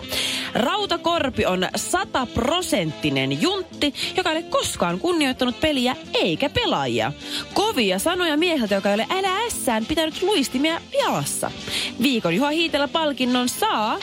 Rautakorpi 0.55 1.47
on 1.47 1.69
sataprosenttinen 1.77 3.43
juntti, 3.43 3.95
joka 4.17 4.31
ei 4.31 4.37
ole 4.37 4.45
koskaan 4.45 4.99
kunnioittanut 4.99 5.61
peliä 5.63 5.97
eikä 6.15 6.51
pelaajia. 6.51 7.13
Kovia 7.55 7.99
sanoja 7.99 8.37
mieheltä, 8.37 8.75
joka 8.75 8.89
ei 8.89 8.95
ole 8.95 9.07
älä 9.11 9.45
ässään 9.47 9.87
pitänyt 9.87 10.23
luistimia 10.23 10.81
jalassa. 10.99 11.51
Viikon 12.03 12.35
Juha 12.35 12.51
Hiitelä 12.51 12.89
palkinnon 12.89 13.49
saa... 13.49 13.99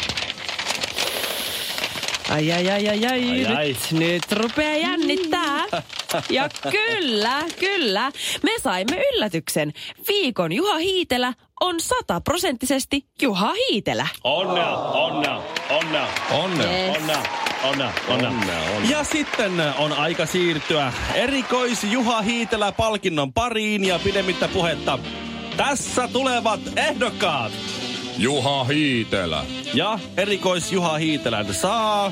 Ai, 2.30 2.52
ai, 2.52 2.70
ai, 2.72 2.88
ai, 2.88 3.06
ai, 3.06 3.30
Ai, 3.30 3.46
ai. 3.46 3.68
Nyt, 3.68 4.00
nyt 4.00 4.32
rupeaa 4.32 4.76
jännittää. 4.78 5.66
Ja 6.30 6.50
kyllä, 6.72 7.44
kyllä, 7.60 8.12
me 8.44 8.52
saimme 8.64 9.02
yllätyksen. 9.14 9.74
Viikon 10.08 10.52
Juha 10.52 10.78
Hiitelä 10.78 11.34
on 11.62 11.80
sataprosenttisesti 11.80 13.06
Juha 13.22 13.54
Hiitelä. 13.54 14.08
Onnea, 14.24 14.78
onnea, 14.78 15.42
onnea. 15.70 16.08
Onnea. 16.32 16.72
Yes. 16.72 16.98
Onnea, 16.98 17.24
onnea, 17.64 17.94
onnea. 18.10 18.30
Onnea, 18.30 18.60
onnea. 18.76 18.92
Ja 18.92 19.04
sitten 19.04 19.52
on 19.78 19.94
aika 19.94 20.26
siirtyä 20.26 20.94
erikois 21.14 21.84
Juha 21.84 22.22
Hiitelä 22.22 22.72
palkinnon 22.72 23.34
pariin 23.34 23.86
ja 23.86 24.00
pidemmittä 24.00 24.48
puhetta. 24.48 25.00
Tässä 25.58 26.08
tulevat 26.08 26.60
ehdokkaat. 26.76 27.52
Juha 28.18 28.64
Hiitelä. 28.64 29.46
Ja 29.74 30.00
erikois 30.18 30.72
Juha 30.72 30.98
Hiitelän 30.98 31.54
saa... 31.54 32.12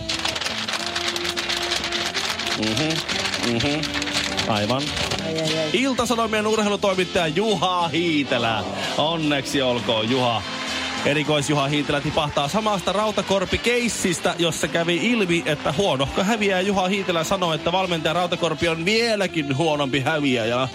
Mhm, 2.57 3.16
mhm. 3.53 3.81
Aivan. 4.47 4.81
Iltasanomien 5.73 6.47
urheilutoimittaja 6.47 7.27
Juha 7.27 7.87
Hiitelä. 7.87 8.63
Onneksi 8.97 9.61
olkoon 9.61 10.09
Juha. 10.09 10.41
Erikois 11.05 11.49
Juha 11.49 11.67
Hiitelä 11.67 12.01
tipahtaa 12.01 12.47
samasta 12.47 12.93
rautakorpikeissistä, 12.93 14.35
jossa 14.39 14.67
kävi 14.67 14.95
ilmi, 15.11 15.43
että 15.45 15.73
huonohko 15.77 16.23
häviää 16.23 16.61
Juha 16.61 16.87
Hiitelä 16.87 17.23
sanoi, 17.23 17.55
että 17.55 17.71
valmentaja 17.71 18.13
Rautakorpi 18.13 18.67
on 18.67 18.85
vieläkin 18.85 19.57
huonompi 19.57 19.99
häviäjä 19.99 20.67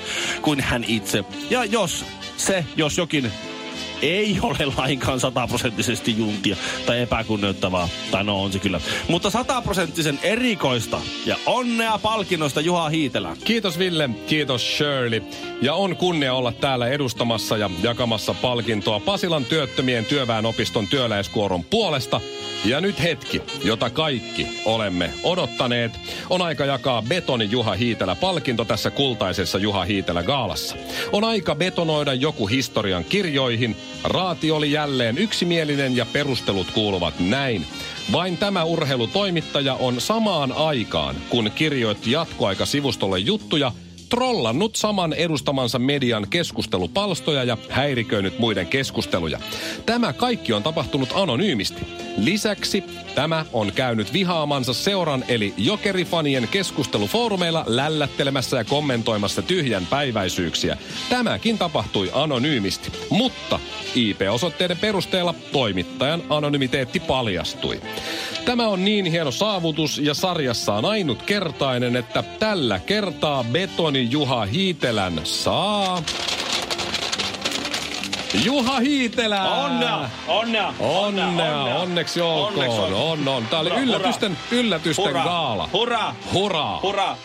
kuin 0.43 0.61
hän 0.61 0.85
itse. 0.85 1.25
Ja 1.51 1.65
jos 1.65 2.05
se, 2.37 2.65
jos 2.77 2.99
jokin 2.99 3.33
ei 4.03 4.39
ole 4.43 4.73
lainkaan 4.77 5.21
sataprosenttisesti 5.21 6.19
juntia 6.19 6.57
tai 6.87 7.01
epäkunnioittavaa. 7.01 7.89
Tai 8.11 8.25
no 8.25 8.43
on 8.43 8.53
se 8.53 8.59
kyllä. 8.59 8.81
Mutta 9.09 9.31
sataprosenttisen 9.31 10.19
erikoista 10.23 11.01
ja 11.27 11.37
onnea 11.47 11.99
palkinnosta 11.99 12.61
Juha 12.61 12.89
Hiitelä. 12.89 13.37
Kiitos 13.45 13.79
Ville, 13.79 14.11
kiitos 14.27 14.77
Shirley. 14.77 15.23
Ja 15.63 15.75
on 15.75 15.97
kunnia 15.97 16.35
olla 16.35 16.53
täällä 16.53 16.89
edustamassa 16.89 17.57
ja 17.57 17.71
jakamassa 17.83 18.35
palkintoa 18.35 19.01
Pasilan 19.01 19.45
työttömien 19.45 20.05
työväenopiston 20.05 20.89
työläiskuoron 20.89 21.65
puolesta. 21.65 22.21
Ja 22.65 22.81
nyt 22.81 23.03
hetki, 23.03 23.43
jota 23.65 23.91
kaikki 23.91 24.63
olemme 24.65 25.11
odottaneet. 25.25 25.93
On 26.31 26.43
aika 26.43 26.65
jakaa 26.65 27.03
Betoni 27.03 27.49
Juha 27.51 27.75
Hiitelä 27.75 28.15
palkinto 28.15 28.65
tässä 28.65 28.91
kultaisessa 28.91 29.59
Juha 29.59 29.85
Hiitelä 29.85 30.23
gaalassa. 30.23 30.77
On 31.13 31.25
aika 31.25 31.55
betonoida 31.55 32.15
joku 32.15 32.47
historian 32.47 33.05
kirjoihin. 33.05 33.77
Raati 34.05 34.51
oli 34.51 34.73
jälleen 34.73 35.19
yksimielinen 35.19 35.97
ja 35.97 36.07
perustelut 36.07 36.71
kuuluvat 36.71 37.15
näin. 37.21 37.67
Vain 38.13 38.37
tämä 38.37 38.65
urheilutoimittaja 38.65 39.75
on 39.75 40.01
samaan 40.01 40.53
aikaan, 40.53 41.17
kun 41.29 41.51
kirjoitti 41.55 42.11
jatkoaikasivustolle 42.11 43.19
juttuja, 43.19 43.73
trollannut 44.09 44.77
saman 44.77 45.13
edustamansa 45.13 45.79
median 45.79 46.27
keskustelupalstoja 46.31 47.45
ja 47.45 47.59
häiriköinyt 47.69 48.39
muiden 48.39 48.67
keskusteluja. 48.67 49.39
Tämä 49.87 50.13
kaikki 50.13 50.53
on 50.53 50.63
tapahtunut 50.63 51.09
anonyymisti. 51.15 51.83
Lisäksi 52.17 52.85
tämä 53.15 53.45
on 53.53 53.73
käynyt 53.73 54.13
vihaamansa 54.13 54.75
seuran 54.75 55.25
eli 55.29 55.55
jokerifanien 55.57 56.49
keskustelufoorumeilla 56.49 57.65
lällättelemässä 57.67 58.57
ja 58.57 58.65
kommentoimassa 58.65 59.43
tyhjän 59.43 59.87
päiväisyyksiä. 59.87 60.77
Tämäkin 61.09 61.59
tapahtui 61.59 62.11
anonyymisti, 62.15 62.93
mutta 63.11 63.61
IP-osoitteiden 63.95 64.79
perusteella 64.79 65.35
toimittajan 65.53 66.23
anonymiteetti 66.31 67.01
paljastui. 67.01 67.81
Tämä 68.45 68.69
on 68.69 68.85
niin 68.85 69.07
hieno 69.07 69.31
saavutus 69.31 69.99
ja 69.99 70.15
sarjassaan 70.15 70.85
ainutkertainen, 70.85 71.97
että 71.97 72.25
tällä 72.39 72.79
kertaa 72.79 73.45
Betoni 73.45 74.09
Juha 74.11 74.45
Hiitelän 74.45 75.21
saa... 75.25 76.03
Juha 78.35 78.81
Hiitelä! 78.81 79.43
Onnea! 79.43 80.09
Onnea! 80.29 80.75
Onnea, 80.79 81.77
onneksi 81.77 82.21
olkoon. 82.21 82.53
Onneksi 82.53 82.79
olkoon. 82.81 83.13
On, 83.13 83.29
on. 83.29 83.47
Tää 83.47 83.61
oli 83.61 83.69
Hurra, 83.69 83.83
yllätysten, 83.83 84.39
yllätysten 84.51 85.05
Hurra! 85.05 85.25
gaala. 85.25 85.69
Hurra! 85.73 86.15
Hurraa! 86.33 86.81
Hurra! 86.83 87.17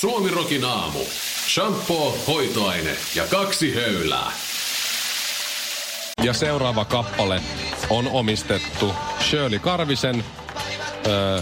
Suomirokin 0.00 0.64
aamu. 0.64 0.98
Shampoo, 1.48 2.18
hoitoaine 2.26 2.96
ja 3.14 3.26
kaksi 3.26 3.74
höylää. 3.74 4.32
Ja 6.22 6.32
seuraava 6.32 6.84
kappale 6.84 7.40
on 7.90 8.08
omistettu 8.12 8.94
Shirley 9.20 9.58
Karvisen 9.58 10.24
öö, 11.06 11.40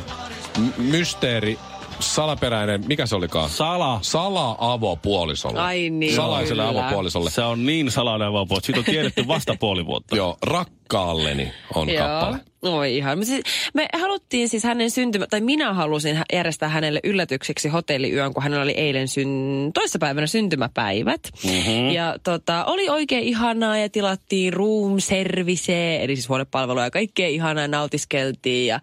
mysteeri, 0.76 1.58
salaperäinen, 2.00 2.84
mikä 2.86 3.06
se 3.06 3.16
olikaan? 3.16 3.50
Sala. 3.50 3.98
Sala-avopuolisolle. 4.02 5.60
Ai 5.60 5.90
niin, 5.90 6.14
Salaiselle 6.16 6.62
kyllä. 6.66 6.80
avopuolisolle. 6.80 7.30
Se 7.30 7.42
on 7.42 7.66
niin 7.66 7.90
salainen 7.90 8.28
että 8.56 8.66
siitä 8.66 8.78
on 8.78 8.84
tiedetty 8.84 9.28
vasta 9.28 9.56
puoli 9.60 9.86
vuotta. 9.86 10.16
Joo, 10.16 10.36
rakkaalleni 10.42 11.52
on 11.74 11.88
kappale. 11.98 12.49
Oi 12.62 12.96
ihan. 12.96 13.18
Me, 13.18 13.24
siis, 13.24 13.42
me 13.74 13.88
haluttiin 14.00 14.48
siis 14.48 14.64
hänen 14.64 14.90
syntymä, 14.90 15.26
tai 15.26 15.40
minä 15.40 15.74
halusin 15.74 16.20
järjestää 16.32 16.68
hänelle 16.68 17.00
yllätykseksi 17.04 17.68
hotelliyön, 17.68 18.34
kun 18.34 18.42
hänellä 18.42 18.62
oli 18.62 18.72
eilen 18.72 19.08
syn, 19.08 19.70
toissapäivänä 19.74 20.26
syntymäpäivät. 20.26 21.20
Mm-hmm. 21.44 21.90
Ja 21.90 22.16
tota, 22.22 22.64
oli 22.64 22.88
oikein 22.88 23.24
ihanaa 23.24 23.78
ja 23.78 23.88
tilattiin 23.88 24.52
room 24.52 25.00
service, 25.00 26.04
eli 26.04 26.16
siis 26.16 26.28
huonepalvelua 26.28 26.84
ja 26.84 26.90
kaikkea 26.90 27.28
ihanaa 27.28 27.68
nautiskeltiin 27.68 28.66
ja 28.66 28.80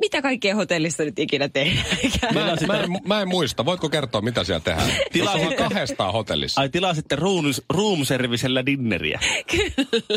mitä 0.00 0.22
kaikkea 0.22 0.54
hotellissa 0.54 1.02
nyt 1.04 1.18
ikinä 1.18 1.48
tehdään. 1.48 2.34
Mä, 2.34 2.50
en- 2.50 2.66
mä, 2.66 2.80
en, 2.80 2.90
mä 3.06 3.20
en 3.20 3.28
muista. 3.28 3.64
Voitko 3.64 3.88
kertoa, 3.88 4.20
mitä 4.20 4.44
siellä 4.44 4.60
tehdään? 4.60 4.90
Sitten- 5.12 5.56
kahdestaan 5.56 6.12
hotellissa. 6.12 6.60
Ai 6.60 6.68
tilasitte 6.68 7.16
room, 7.16 7.44
room 7.74 8.04
servicellä 8.04 8.66
dinneriä. 8.66 9.20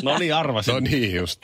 No 0.04 0.18
niin, 0.18 0.36
arvasin. 0.36 0.74
No 0.74 0.80
niin 0.80 1.16
just. 1.16 1.40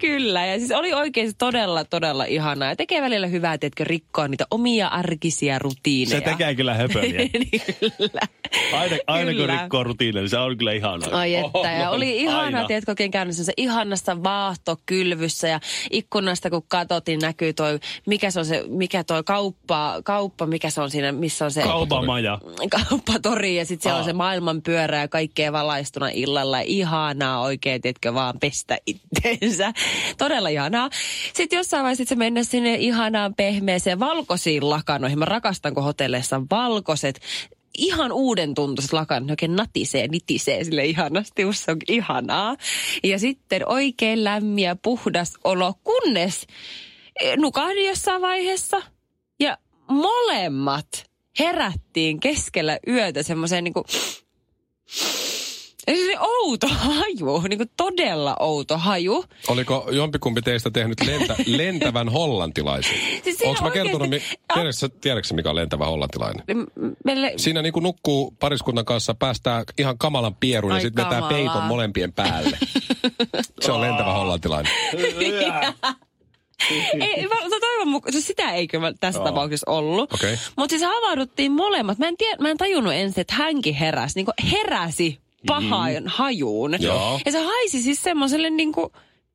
Kyllä, 0.00 0.46
ja 0.46 0.58
siis 0.58 0.70
oli 0.82 0.92
oikein 0.94 1.32
todella, 1.38 1.84
todella 1.84 2.24
ihanaa. 2.24 2.68
Ja 2.68 2.76
tekee 2.76 3.02
välillä 3.02 3.26
hyvää, 3.26 3.58
teetkö, 3.58 3.84
rikkoa 3.84 4.28
niitä 4.28 4.46
omia 4.50 4.88
arkisia 4.88 5.58
rutiineja. 5.58 6.18
Se 6.18 6.24
tekee 6.24 6.54
kyllä 6.54 6.74
höpöliä. 6.74 7.18
Niin, 7.32 7.62
kyllä. 7.98 8.20
Aina, 8.72 8.96
aina 9.06 9.30
kun 9.30 9.40
Kyllä. 9.40 9.60
rikkoo 9.62 9.84
rutiinin, 9.84 10.28
se 10.30 10.38
on 10.38 10.58
kyllä 10.58 10.72
ihanaa. 10.72 11.08
Ai 11.12 11.34
että, 11.34 11.70
ja 11.72 11.90
On, 11.90 11.96
oli 11.96 12.16
ihana, 12.16 12.40
aina. 12.40 12.64
tiedätkö, 12.66 12.90
oikein 12.92 13.10
käynyt 13.10 13.36
se 13.36 13.52
ihanassa 13.56 14.22
vaahtokylvyssä 14.22 15.48
ja 15.48 15.60
ikkunasta 15.90 16.50
kun 16.50 16.62
katsotin 16.68 17.18
näkyy 17.18 17.52
toi, 17.52 17.78
mikä 18.06 18.30
se 18.30 18.38
on 18.38 18.46
se, 18.46 18.64
mikä 18.68 19.04
toi 19.04 19.22
kauppa, 19.24 20.00
kauppa, 20.04 20.46
mikä 20.46 20.70
se 20.70 20.80
on 20.80 20.90
siinä, 20.90 21.12
missä 21.12 21.44
on 21.44 21.50
se 21.50 21.62
Kaupamaja. 21.62 22.38
kauppatori 22.88 23.56
ja 23.56 23.64
sitten 23.64 23.82
siellä 23.82 23.98
on 23.98 24.04
se 24.04 24.12
maailman 24.12 24.62
pyörä 24.62 24.98
ja 25.00 25.08
kaikkea 25.08 25.52
valaistuna 25.52 26.08
illalla. 26.08 26.60
Ihanaa 26.60 27.40
oikein, 27.40 27.82
tiedätkö, 27.82 28.14
vaan 28.14 28.34
pestä 28.40 28.78
itteensä. 28.86 29.72
Todella 30.18 30.50
ihanaa. 30.72 30.90
Sitten 31.34 31.56
jossain 31.56 31.82
vaiheessa 31.82 32.04
se 32.04 32.14
mennä 32.14 32.44
sinne 32.44 32.74
ihanaan 32.74 33.34
pehmeeseen 33.34 34.00
valkoisiin 34.00 34.70
lakanoihin. 34.70 35.18
Mä 35.18 35.24
rakastan, 35.24 35.74
kun 35.74 35.84
hotelleissa 35.84 36.42
valkoiset 36.50 37.20
ihan 37.78 38.12
uuden 38.12 38.54
tuntuiset 38.54 38.92
lakanat, 38.92 39.26
ne 39.26 39.32
oikein 39.32 39.56
natisee, 39.56 40.08
nitisee 40.08 40.64
sille 40.64 40.84
ihanasti, 40.84 41.42
se 41.52 41.70
on 41.70 41.76
ihanaa. 41.88 42.56
Ja 43.02 43.18
sitten 43.18 43.68
oikein 43.68 44.24
lämmin 44.24 44.64
ja 44.64 44.76
puhdas 44.76 45.34
olo, 45.44 45.74
kunnes 45.84 46.46
eh, 47.20 47.36
nukahdin 47.36 47.86
jossain 47.86 48.22
vaiheessa 48.22 48.82
ja 49.40 49.58
molemmat 49.88 51.10
herättiin 51.38 52.20
keskellä 52.20 52.78
yötä 52.88 53.22
semmoiseen 53.22 53.64
niinku... 53.64 53.84
Outo 56.22 56.68
haju, 56.86 57.40
niinku 57.48 57.64
todella 57.76 58.36
outo 58.40 58.78
haju. 58.78 59.24
Oliko 59.48 59.88
jompikumpi 59.90 60.42
teistä 60.42 60.70
tehnyt 60.70 61.06
lentä, 61.06 61.36
lentävän 61.46 62.08
hollantilaisen? 62.08 62.94
Siis 63.24 63.42
Onko 63.44 63.62
mä 63.62 63.70
kertonut, 63.70 64.08
mi- 64.10 64.22
tiedätkö, 64.54 64.72
sä- 64.72 64.88
tiedätkö 64.88 65.34
mikä 65.34 65.50
on 65.50 65.56
lentävä 65.56 65.86
hollantilainen? 65.86 66.44
Meille, 67.04 67.32
Siinä 67.36 67.62
niinku 67.62 67.80
nukkuu 67.80 68.30
pariskunnan 68.40 68.84
kanssa, 68.84 69.14
päästää 69.14 69.62
ihan 69.78 69.98
kamalan 69.98 70.34
pierun 70.34 70.70
ja 70.70 70.74
Ai 70.74 70.80
sitten 70.80 71.04
vetää 71.04 71.28
peiton 71.28 71.62
molempien 71.62 72.12
päälle. 72.12 72.58
Se 73.60 73.72
on 73.72 73.80
lentävä 73.80 74.12
hollantilainen. 74.12 74.72
ei, 77.00 77.26
mä, 77.28 77.34
toivon 77.60 77.88
mukaan, 77.88 78.12
siis 78.12 78.26
sitä 78.26 78.50
ei 78.52 78.66
kyllä 78.66 78.92
tässä 79.00 79.18
Joo. 79.20 79.24
tapauksessa 79.28 79.70
ollut. 79.70 80.12
Okei. 80.12 80.36
Mutta 80.56 80.72
siis 80.78 80.82
havahduttiin 80.90 81.52
molemmat. 81.52 81.98
Mä 81.98 82.08
en, 82.08 82.16
tiedä, 82.16 82.36
mä 82.42 82.50
en 82.50 82.56
tajunnut 82.56 82.92
ensin, 82.92 83.20
että 83.20 83.34
hänkin 83.34 83.74
heräsi. 83.74 84.12
Niin 84.18 84.50
heräsi 84.52 85.18
pahaan 85.46 86.08
hajuun. 86.08 86.76
Joo. 86.82 87.20
Ja 87.26 87.32
se 87.32 87.38
haisi 87.44 87.82
siis 87.82 88.02
semmoiselle 88.02 88.50
niin 88.50 88.72
kuin, 88.72 88.90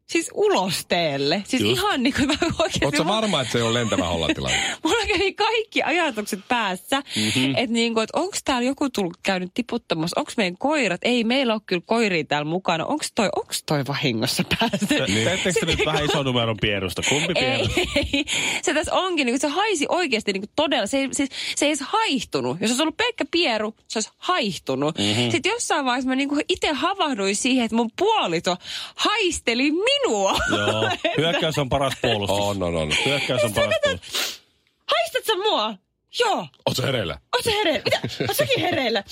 Siis 0.08 0.32
ulosteelle. 0.34 1.44
Siis 1.48 1.62
Just. 1.64 1.78
ihan 1.78 2.04
niin 2.04 2.14
kuin 2.14 2.28
mä 2.28 2.34
oikeasti... 2.60 2.86
Oletko 2.86 3.04
mulla- 3.04 3.16
varma, 3.16 3.42
että 3.42 3.52
se 3.52 3.64
on 3.64 3.74
lentävä 3.74 4.08
hollantilainen? 4.08 4.62
Mulla 4.84 4.97
kävi 5.14 5.34
kaikki 5.34 5.84
ajatukset 5.84 6.40
päässä, 6.48 6.98
Mhm. 7.16 7.26
mm-hmm. 7.26 7.52
että 7.56 7.74
niinku, 7.74 8.00
et 8.00 8.10
onko 8.14 8.38
täällä 8.46 8.68
joku 8.68 8.90
tullut 8.90 9.18
käynyt 9.24 9.52
tiputtamassa, 9.54 10.20
onko 10.20 10.32
meidän 10.38 10.58
koirat, 10.58 11.02
ei 11.04 11.24
meillä 11.24 11.54
ole 11.54 11.62
kyllä 11.66 11.82
koiria 11.86 12.24
täällä 12.24 12.50
mukana, 12.50 12.86
onko 12.86 13.06
toi, 13.16 13.30
onks 13.36 13.64
toi 13.66 13.84
vahingossa 13.88 14.44
päässyt? 14.60 14.90
Niin. 15.08 15.26
Teettekö 15.26 15.60
te 15.60 15.66
nyt 15.66 15.86
vähän 15.86 16.06
ison 16.06 16.26
numeron 16.26 16.58
pierusta? 16.62 17.02
Kumpi 17.10 17.34
pieru? 17.34 17.64
Ei, 17.78 17.88
ei, 18.14 18.26
se 18.62 18.74
tässä 18.74 18.94
onkin, 18.94 19.26
niin 19.26 19.40
se 19.40 19.48
haisi 19.48 19.86
oikeasti 19.90 20.34
niin 20.34 20.44
todella, 20.56 20.88
se, 20.88 20.98
ei- 20.98 21.10
siis, 21.12 21.30
se 21.56 21.66
ei 21.66 21.70
edes 21.70 21.82
haihtunut. 21.82 22.58
Jos 22.62 22.70
olisi 22.72 22.82
ollut 22.82 22.98
pelkkä 22.98 23.26
pieru, 23.32 23.76
se 23.88 23.98
olisi 24.00 24.10
haihtunut. 24.18 24.98
Mm-hmm. 24.98 25.32
Sitten 25.32 25.50
jossain 25.50 25.86
vaiheessa 25.86 26.10
mä 26.10 26.16
niin 26.16 26.30
itse 26.50 26.72
havahduin 26.74 27.36
siihen, 27.36 27.66
että 27.66 27.76
mun 27.76 27.90
puolito 27.98 28.58
haisteli 28.96 29.72
minua. 29.72 30.38
Joo. 30.58 30.90
Hyökkäys 31.18 31.58
on 31.58 31.70
paras 31.70 31.94
puolustus. 32.02 32.40
On, 32.40 32.64
on, 32.64 32.76
on. 32.76 32.94
Hyökkäys 33.06 33.44
on 33.44 33.54
paras 33.54 33.76
puolustus. 33.84 34.42
Haistat 34.92 35.26
sä 35.26 35.36
mua? 35.36 35.76
Joo. 36.20 36.48
Oletko 36.66 36.84
hereillä? 36.84 37.18
Oot 37.36 37.44
sä 37.44 37.52
hereillä? 37.52 37.82
Mitä? 37.86 38.00
Oot 38.28 38.38
säkin 38.38 38.62
hereillä? 38.62 39.04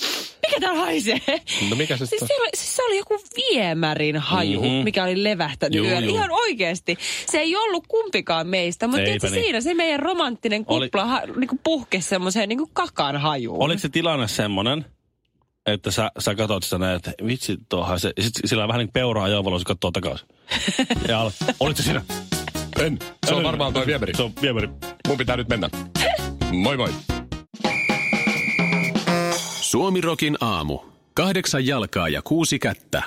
Mikä 0.46 0.60
täällä 0.60 0.80
haisee? 0.80 1.20
No 1.70 1.76
mikä 1.76 1.96
se 1.96 1.98
Siis, 2.06 2.10
sitten 2.10 2.28
siellä, 2.28 2.42
oli- 2.42 2.50
siis 2.56 2.76
se 2.76 2.82
oli 2.82 2.96
joku 2.98 3.18
viemärin 3.36 4.16
haju, 4.16 4.60
Mhm. 4.60 4.68
mm-hmm. 4.68 4.84
mikä 4.84 5.04
oli 5.04 5.24
levähtänyt 5.24 5.74
Juu, 5.76 5.86
yöllä. 5.86 6.06
juu. 6.06 6.16
Ihan 6.16 6.30
oikeasti. 6.30 6.98
Se 7.30 7.38
ei 7.38 7.56
ollut 7.56 7.84
kumpikaan 7.88 8.46
meistä, 8.46 8.86
mutta 8.86 9.04
tiedätkö, 9.04 9.30
niin. 9.30 9.42
siinä 9.44 9.60
se 9.60 9.74
meidän 9.74 10.00
romanttinen 10.00 10.64
Oli- 10.66 10.86
kupla 10.86 11.04
ha, 11.04 11.20
niin 11.36 11.60
puhkesi 11.64 12.08
semmoiseen 12.08 12.48
niin 12.48 12.70
kakan 12.72 13.16
hajuun. 13.16 13.62
Oliko 13.62 13.78
se 13.78 13.88
tilanne 13.88 14.28
semmoinen, 14.28 14.84
että 15.66 15.90
sä, 15.90 16.10
sä 16.18 16.34
katsot 16.34 16.62
sitä 16.62 16.78
näin, 16.78 16.96
että 16.96 17.12
vitsi 17.26 17.56
tuohan 17.68 18.00
se, 18.00 18.12
ja 18.16 18.22
sit 18.22 18.32
sillä 18.44 18.62
on 18.62 18.68
vähän 18.68 18.78
niin 18.78 18.88
kuin 18.88 18.92
peura 18.92 19.22
ajovalo, 19.24 19.58
se 19.58 19.64
katsoo 19.64 19.90
takaisin. 19.90 20.28
ja 21.08 21.30
olit 21.60 21.76
se 21.76 21.82
siinä? 21.82 22.02
En. 22.78 22.98
Se 23.26 23.34
on 23.34 23.42
varmaan 23.44 23.72
toi 23.72 23.86
viemäri. 23.86 24.12
Se 24.16 24.22
on 24.22 24.32
viemäri. 24.42 24.68
Mun 25.08 25.18
pitää 25.18 25.36
nyt 25.36 25.48
mennä. 25.48 25.70
Moi 26.52 26.76
moi. 26.76 26.88
Suomirokin 29.60 30.36
aamu. 30.40 30.78
Kahdeksan 31.14 31.66
jalkaa 31.66 32.08
ja 32.08 32.22
kuusi 32.22 32.58
kättä. 32.58 33.02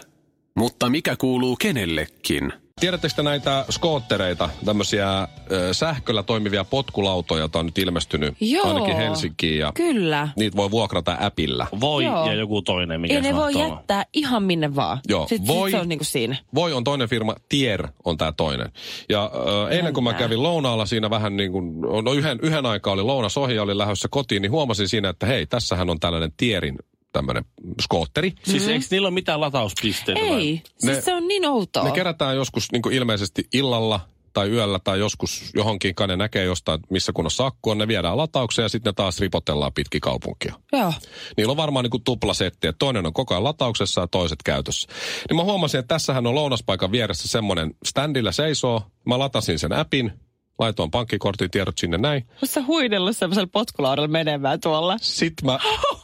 Mutta 0.55 0.89
mikä 0.89 1.15
kuuluu 1.15 1.55
kenellekin? 1.55 2.53
Tiedättekö 2.79 3.13
te 3.15 3.23
näitä 3.23 3.65
skoottereita, 3.69 4.49
tämmöisiä 4.65 5.27
ö, 5.51 5.73
sähköllä 5.73 6.23
toimivia 6.23 6.63
potkulautoja, 6.63 7.39
joita 7.39 7.59
on 7.59 7.65
nyt 7.65 7.77
ilmestynyt 7.77 8.35
Joo. 8.41 8.67
ainakin 8.67 8.95
Helsinkiin 8.95 9.59
ja 9.59 9.71
Kyllä. 9.75 10.29
niitä 10.35 10.57
voi 10.57 10.71
vuokrata 10.71 11.17
appilla. 11.19 11.67
Voi 11.79 12.03
Joo. 12.05 12.25
ja 12.27 12.33
joku 12.33 12.61
toinen, 12.61 13.01
mikä 13.01 13.13
se 13.13 13.21
ne 13.21 13.35
voi 13.35 13.43
mahtoi 13.53 13.63
olla. 13.63 13.75
jättää 13.75 14.05
ihan 14.13 14.43
minne 14.43 14.75
vaan. 14.75 14.99
Joo, 15.07 15.27
Sitten 15.27 15.47
voi- 15.47 15.69
sit 15.71 15.77
se 15.77 15.81
on 15.81 15.89
niin 15.89 15.99
kuin 15.99 16.05
siinä. 16.05 16.35
Voi 16.55 16.73
on 16.73 16.83
toinen 16.83 17.09
firma, 17.09 17.35
Tier 17.49 17.87
on 18.05 18.17
tämä 18.17 18.31
toinen. 18.31 18.71
Ja 19.09 19.31
ö, 19.65 19.69
eilen 19.69 19.93
kun 19.93 20.03
mä 20.03 20.13
kävin 20.13 20.43
lounaalla 20.43 20.85
siinä 20.85 21.09
vähän 21.09 21.37
niin 21.37 21.51
kuin, 21.51 21.81
no 21.81 22.13
yhden, 22.13 22.39
yhden 22.41 22.65
aikaa 22.65 22.93
oli 22.93 23.03
lounas 23.03 23.37
ohi 23.37 23.55
ja 23.55 23.63
olin 23.63 23.77
lähdössä 23.77 24.07
kotiin, 24.11 24.41
niin 24.41 24.51
huomasin 24.51 24.89
siinä, 24.89 25.09
että 25.09 25.25
hei, 25.25 25.45
tässähän 25.45 25.89
on 25.89 25.99
tällainen 25.99 26.31
Tierin 26.37 26.77
tämmöinen 27.11 27.45
skootteri. 27.81 28.33
Siis 28.43 28.67
eikö 28.67 28.85
niillä 28.91 29.07
ole 29.07 29.13
mitään 29.13 29.41
latauspisteitä? 29.41 30.21
vai? 30.21 30.29
Ei, 30.29 30.61
siis 30.77 30.95
Ne- 30.95 31.01
se 31.01 31.13
on 31.13 31.27
niin 31.27 31.45
outoa. 31.45 31.83
Ne 31.83 31.91
kerätään 31.91 32.35
joskus 32.35 32.71
niin 32.71 32.81
kuin 32.81 32.95
ilmeisesti 32.95 33.47
illalla 33.53 33.99
tai 34.33 34.49
yöllä 34.49 34.79
tai 34.83 34.99
joskus 34.99 35.51
johonkin, 35.55 35.93
ne 36.07 36.15
näkee 36.15 36.43
jostain, 36.45 36.79
missä 36.89 37.11
akku 37.45 37.69
on, 37.69 37.77
ne 37.77 37.87
viedään 37.87 38.17
lataukseen 38.17 38.63
ja 38.63 38.69
sitten 38.69 38.89
ne 38.89 38.93
taas 38.93 39.19
ripotellaan 39.19 39.73
pitki 39.73 39.99
kaupunkia. 39.99 40.55
Joo. 40.71 40.93
Niillä 41.37 41.51
on 41.51 41.57
varmaan 41.57 41.83
niin 41.83 41.91
kuin 41.91 42.03
tuplasetti, 42.03 42.67
että 42.67 42.79
toinen 42.79 43.05
on 43.05 43.13
koko 43.13 43.33
ajan 43.33 43.43
latauksessa 43.43 44.01
ja 44.01 44.07
toiset 44.07 44.43
käytössä. 44.45 44.87
Niin 45.29 45.37
mä 45.37 45.43
huomasin, 45.43 45.79
että 45.79 45.95
tässähän 45.95 46.27
on 46.27 46.35
lounaspaikan 46.35 46.91
vieressä 46.91 47.27
semmoinen 47.27 47.73
standilla 47.85 48.31
seisoo. 48.31 48.81
Mä 49.05 49.19
latasin 49.19 49.59
sen 49.59 49.73
appin, 49.73 50.11
laitoin 50.59 50.91
pankkikortin 50.91 51.51
tiedot 51.51 51.77
sinne 51.77 51.97
näin. 51.97 52.23
Oletko 52.29 52.45
sä 52.45 52.61
huidellut 52.63 53.17
semmoisella 53.17 53.49
potkulaudalla 53.51 54.07
menemään 54.07 54.59
tuolla? 54.61 54.97
Sitten 55.01 55.45
mä 55.45 55.59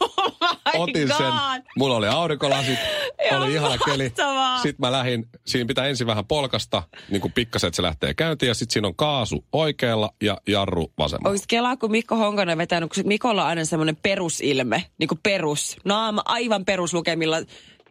Oh 0.74 0.80
otin 0.82 1.08
sen, 1.08 1.16
God. 1.16 1.62
mulla 1.76 1.96
oli 1.96 2.08
aurinkolasit, 2.08 2.78
Ihan 3.26 3.42
oli 3.42 3.54
ihana 3.54 3.78
keli. 3.84 4.12
Sitten 4.62 4.76
mä 4.78 4.92
lähdin, 4.92 5.28
siinä 5.46 5.66
pitää 5.68 5.86
ensin 5.86 6.06
vähän 6.06 6.26
polkasta, 6.26 6.82
niin 7.10 7.20
kuin 7.20 7.32
pikkasen, 7.32 7.68
että 7.68 7.76
se 7.76 7.82
lähtee 7.82 8.14
käyntiin. 8.14 8.48
Ja 8.48 8.54
sitten 8.54 8.72
siinä 8.72 8.88
on 8.88 8.96
kaasu 8.96 9.44
oikealla 9.52 10.10
ja 10.22 10.38
jarru 10.46 10.92
vasemmalla. 10.98 11.32
Onko 11.32 11.44
Kelaa, 11.48 11.76
kun 11.76 11.90
Mikko 11.90 12.16
Honkanen 12.16 12.52
on 12.52 12.58
vetänyt, 12.58 12.90
kun 12.94 13.02
Mikolla 13.06 13.42
on 13.42 13.48
aina 13.48 13.64
semmoinen 13.64 13.96
perusilme, 13.96 14.84
niin 14.98 15.08
kuin 15.08 15.20
perus, 15.22 15.76
naama 15.84 16.22
aivan 16.24 16.64
peruslukemilla, 16.64 17.36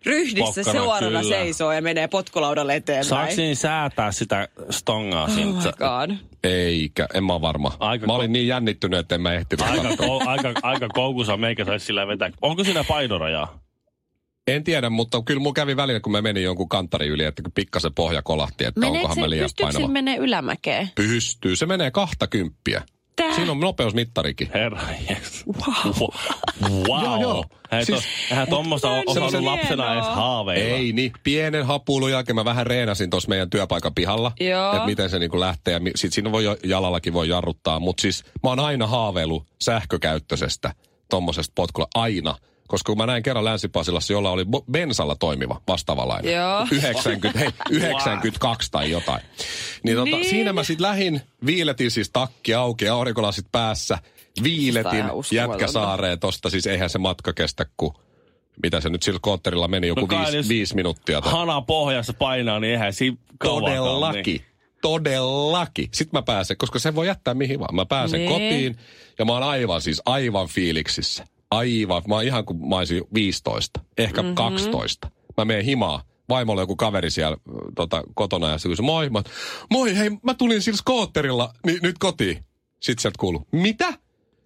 ryhdissä 0.05 0.61
Pokkana, 0.63 0.83
suorana 0.83 1.19
kyllä. 1.21 1.35
seisoo 1.35 1.71
ja 1.71 1.81
menee 1.81 2.07
potkulaudalle 2.07 2.75
eteenpäin. 2.75 3.05
Saako 3.05 3.33
niin 3.37 3.55
säätää 3.55 4.11
sitä 4.11 4.47
stongaa 4.69 5.25
Oh 5.25 5.63
god. 5.63 6.15
Eikä, 6.43 7.07
en 7.13 7.23
mä 7.23 7.33
ole 7.33 7.41
varma. 7.41 7.71
Aika 7.79 8.05
mä 8.07 8.13
ko- 8.13 8.15
olin 8.15 8.33
niin 8.33 8.47
jännittynyt, 8.47 8.99
että 8.99 9.15
en 9.15 9.21
mä 9.21 9.33
ehtinyt 9.33 9.65
Aika, 9.69 9.89
ko- 9.89 10.27
aika, 10.27 10.53
aika 10.63 10.87
koukussa 10.89 11.37
meikä 11.37 11.65
saisi 11.65 11.85
sillä 11.85 12.07
vetää. 12.07 12.31
Onko 12.41 12.63
siinä 12.63 12.83
painoraja? 12.83 13.47
En 14.47 14.63
tiedä, 14.63 14.89
mutta 14.89 15.21
kyllä 15.25 15.39
mun 15.39 15.53
kävi 15.53 15.75
välillä, 15.75 15.99
kun 15.99 16.11
mä 16.11 16.21
menin 16.21 16.43
jonkun 16.43 16.69
kantari 16.69 17.07
yli, 17.07 17.23
että 17.23 17.41
kun 17.43 17.51
pikkasen 17.51 17.93
pohja 17.93 18.21
kolahti, 18.21 18.65
että 18.65 18.79
Meneekö 18.79 18.97
onkohan 18.97 19.15
se, 19.15 19.21
mä 19.21 19.29
liian 19.29 19.43
pystyykö 19.45 19.71
se 19.71 19.75
painava. 19.77 19.93
menee 19.93 20.17
ylämäkeen? 20.17 20.89
Pystyy, 20.95 21.55
se 21.55 21.65
menee 21.65 21.91
kahta 21.91 22.27
kymppiä. 22.27 22.81
Tää? 23.15 23.35
Siinä 23.35 23.51
on 23.51 23.59
nopeusmittarikin. 23.59 24.49
Herra 24.53 24.81
jes. 25.09 25.43
Wow. 25.47 26.09
wow. 26.89 27.03
Joo, 27.03 27.21
joo. 27.21 27.45
Hei, 27.71 27.85
Siis- 27.85 27.99
siis, 28.03 28.31
eihän 28.31 28.47
tuommoista 28.49 28.89
osannut 29.05 29.43
lapsena 29.43 29.93
edes 29.93 30.05
haaveilla. 30.05 30.75
Ei 30.77 30.93
niin, 30.93 31.11
pienen 31.23 31.65
hapuilun 31.65 32.11
jälkeen 32.11 32.35
mä 32.35 32.45
vähän 32.45 32.67
reenasin 32.67 33.09
tuossa 33.09 33.29
meidän 33.29 33.49
työpaikan 33.49 33.93
pihalla. 33.95 34.31
Joo. 34.39 34.73
Että 34.73 34.85
miten 34.85 35.09
se 35.09 35.19
niinku 35.19 35.39
lähtee 35.39 35.73
ja 35.73 35.79
mi- 35.79 35.91
sit 35.95 36.13
siinä 36.13 36.31
voi 36.31 36.43
jo, 36.43 36.57
jalallakin 36.63 37.13
voi 37.13 37.29
jarruttaa. 37.29 37.79
Mutta 37.79 38.01
siis 38.01 38.23
mä 38.43 38.49
oon 38.49 38.59
aina 38.59 38.87
haaveillut 38.87 39.43
sähkökäyttöisestä 39.61 40.73
tommosesta 41.09 41.51
potkulla, 41.55 41.87
aina. 41.95 42.35
Koska 42.67 42.91
kun 42.91 42.97
mä 42.97 43.05
näin 43.05 43.23
kerran 43.23 43.45
Länsi-Pasilassa, 43.45 44.13
jolla 44.13 44.31
oli 44.31 44.45
bensalla 44.71 45.15
toimiva 45.15 45.61
vastaavalainen. 45.67 46.33
Joo. 46.33 46.67
90, 46.71 47.39
hei, 47.39 47.49
92 47.69 48.71
tai 48.71 48.91
jotain. 48.91 49.21
Niin, 49.83 49.97
tota, 49.97 50.15
Niin. 50.15 50.29
siinä 50.29 50.53
mä 50.53 50.63
sitten 50.63 50.87
lähin, 50.87 51.21
viiletin 51.45 51.91
siis 51.91 52.09
takki 52.09 52.53
auki, 52.53 52.87
aurinkolasit 52.87 53.45
päässä, 53.51 53.97
viiletin. 54.43 55.05
Jätkäsaareen 55.31 56.19
tosta, 56.19 56.49
siis 56.49 56.67
eihän 56.67 56.89
se 56.89 56.97
matka 56.99 57.33
kestä, 57.33 57.65
kun 57.77 57.93
mitä 58.63 58.81
se 58.81 58.89
nyt 58.89 59.03
sillä 59.03 59.19
kootterilla 59.21 59.67
meni, 59.67 59.87
joku 59.87 60.07
No 60.11 60.19
viisi, 60.31 60.49
viisi 60.49 60.75
minuuttia. 60.75 61.21
tai- 61.21 61.31
Hana 61.31 61.61
pohjassa 61.61 62.13
painaa, 62.13 62.59
niin 62.59 62.71
eihän 62.71 62.93
siinä 62.93 63.17
Todellakin. 63.43 64.23
Niin. 64.25 64.45
Todellakin. 64.81 65.89
Sitten 65.91 66.17
mä 66.17 66.21
pääsen, 66.21 66.57
koska 66.57 66.79
se 66.79 66.95
voi 66.95 67.07
jättää 67.07 67.33
mihin 67.33 67.59
vaan. 67.59 67.75
Mä 67.75 67.85
pääsen 67.85 68.19
Nee. 68.19 68.29
kotiin 68.29 68.77
ja 69.19 69.25
mä 69.25 69.33
oon 69.33 69.43
aivan 69.43 69.81
siis 69.81 70.01
aivan 70.05 70.47
fiiliksissä. 70.47 71.27
Aivan. 71.51 72.01
Mä 72.07 72.15
oon 72.15 72.23
ihan 72.23 72.45
kuin 72.45 72.69
mä 72.69 72.75
olisin 72.75 73.03
15, 73.13 73.79
ehkä 73.97 74.21
Mhm. 74.21 74.25
mm-hmm. 74.27 74.35
12. 74.35 75.11
Mä 75.37 75.45
menen 75.45 75.65
himaa. 75.65 76.03
Vaimolla 76.29 76.61
joku 76.61 76.75
kaveri 76.75 77.09
siellä 77.11 77.37
tota, 77.75 78.03
kotona 78.15 78.49
ja 78.49 78.57
se 78.57 78.69
kysyi, 78.69 78.85
moi, 78.85 79.09
mä, 79.09 79.23
moi, 79.71 79.97
hei, 79.97 80.09
mä 80.23 80.33
tulin 80.33 80.61
sillä 80.61 80.77
skootterilla 80.77 81.53
ni, 81.65 81.79
nyt 81.81 81.97
kotiin. 81.97 82.45
Sitten 82.79 83.01
sieltä 83.01 83.17
kuuluu, 83.19 83.47
mitä? 83.51 83.93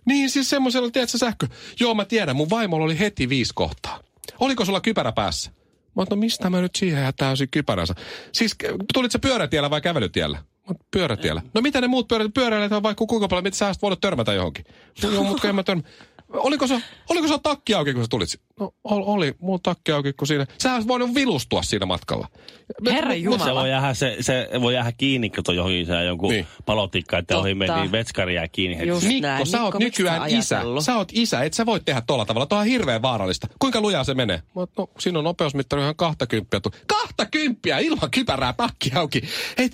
Niin 0.06 0.30
siis 0.30 0.50
semmoisella, 0.50 0.92
tiedätkö 0.92 1.18
sähkö? 1.18 1.48
Joo, 1.80 1.94
mä 1.94 2.06
tiedän, 2.06 2.36
mun 2.36 2.50
vaimolla 2.50 2.86
oli 2.86 3.00
heti 3.00 3.30
viisi 3.30 3.52
kohtaa. 3.56 4.00
Oliko 4.40 4.66
sulla 4.66 4.82
kypärä 4.82 5.12
päässä? 5.12 5.52
Mä 5.52 5.92
oon, 5.96 6.08
no 6.10 6.16
mistä 6.16 6.50
mä 6.50 6.62
nyt 6.62 6.76
siihen 6.76 7.04
hätään 7.04 7.38
kypäränsä? 7.52 7.96
Siis 8.32 8.56
tulit 8.94 9.12
sä 9.12 9.20
pyörätiellä 9.20 9.70
vai 9.70 9.82
kävelytiellä? 9.82 10.44
Pyörätiellä. 10.92 11.42
No 11.54 11.62
mitä 11.62 11.82
ne 11.82 11.88
muut 11.88 12.08
pyörät, 12.08 12.34
pyöräilijät 12.34 12.72
on 12.72 12.84
vaikka 12.84 13.06
kuinka 13.06 13.28
paljon, 13.28 13.44
mitä 13.44 13.58
sä 13.58 13.74
voinut 13.82 14.02
törmätä 14.02 14.34
johonkin? 14.34 14.66
No, 15.04 15.10
joo, 15.10 15.24
mutta 15.24 15.50
en 15.50 15.56
mä 15.56 15.64
törmä. 15.64 15.84
Oliko 16.34 16.68
se, 16.68 16.82
oliko 17.10 17.28
se 17.28 17.34
takki 17.44 17.74
auki, 17.74 17.94
kun 17.94 18.04
sä 18.04 18.08
tulit? 18.10 18.30
No 18.60 18.72
ol, 18.84 19.04
oli, 19.06 19.36
mulla 19.40 19.60
takki 19.64 19.92
auki, 19.92 20.14
kun 20.14 20.28
siinä. 20.28 20.46
Sä 20.58 20.74
olisit 20.74 20.88
voinut 20.88 21.16
vilustua 21.16 21.64
siinä 21.64 21.86
matkalla. 21.86 22.28
Herra 22.92 23.12
Mut- 23.12 23.18
Jumala. 23.24 23.46
Se 23.46 23.54
voi 23.54 23.70
jäädä, 23.70 23.94
se, 23.94 24.18
se 24.22 24.50
voi 24.62 24.74
jäädä 24.74 24.92
kiinni, 24.98 25.30
kato 25.30 25.52
johonkin 25.52 25.86
se 25.86 26.04
jonkun 26.04 26.30
Niin. 26.32 26.48
palotikka, 26.66 27.18
että 27.18 27.34
Totta. 27.34 27.42
ohi 27.42 27.54
meni 27.56 27.92
vetskari 27.92 28.36
jää 28.36 28.48
kiinni 28.48 28.78
heti. 28.78 28.88
Just 28.90 29.08
Mikko, 29.08 29.28
näin. 29.28 29.48
sä 29.48 29.64
oot 29.64 29.74
Mikko, 29.74 29.84
nykyään 29.84 30.22
sä 30.32 30.38
isä. 30.38 30.62
Sä 30.86 30.96
oot 30.98 31.10
isä, 31.14 31.44
et 31.44 31.54
sä 31.54 31.66
voi 31.66 31.80
tehdä 31.80 32.02
tuolla 32.08 32.26
tavalla. 32.26 32.46
Tuo 32.46 32.58
on 32.58 32.66
hirveän 32.66 33.02
vaarallista. 33.02 33.48
Kuinka 33.60 33.82
lujaa 33.82 34.04
se 34.04 34.14
menee? 34.14 34.42
Mä 34.56 34.62
no, 34.78 34.90
siinä 35.00 35.20
on 35.20 35.26
nopeusmittari 35.26 35.82
ihan 35.82 35.96
kahta 35.96 36.28
kymppiä. 36.28 36.60
Kahta 37.20 37.32
kymppiä 37.32 37.80
ilman 37.80 38.12
kypärää 38.12 38.54
takki 38.54 38.92
auki. 38.96 39.22
Hei, 39.58 39.70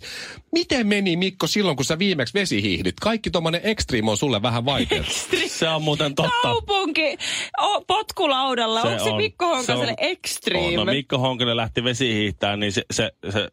miten 0.52 0.88
meni 0.88 1.16
Mikko 1.18 1.48
silloin, 1.48 1.76
kun 1.76 1.86
sä 1.86 2.00
viimeksi 2.00 2.34
vesihiihdit? 2.34 2.96
Kaikki 3.02 3.30
tommonen 3.30 3.62
extreme 3.64 4.12
on 4.12 4.18
sulle 4.18 4.42
vähän 4.42 4.66
vaikea. 4.66 5.04
Se 5.48 5.70
on 5.70 5.82
muuten 5.82 6.16
totta. 6.16 6.32
Kaupunki 6.42 7.18
o, 7.62 7.82
potkulaudalla. 7.82 8.82
Se 8.82 8.88
Onko 8.88 9.04
se 9.04 9.10
on- 9.10 9.18
Mikko 9.18 9.46
Honkaselle 9.46 9.86
se 9.86 9.92
on- 9.92 9.96
extreme? 10.00 10.80
On, 10.80 10.88
no 10.88 10.94
Mikko 10.94 11.18
Honkanen 11.18 11.58
lähti 11.58 11.84
vesihiihtään, 11.84 12.60
niin 12.60 12.72
se, 12.72 12.86
se, 12.92 13.12
se 13.30 13.48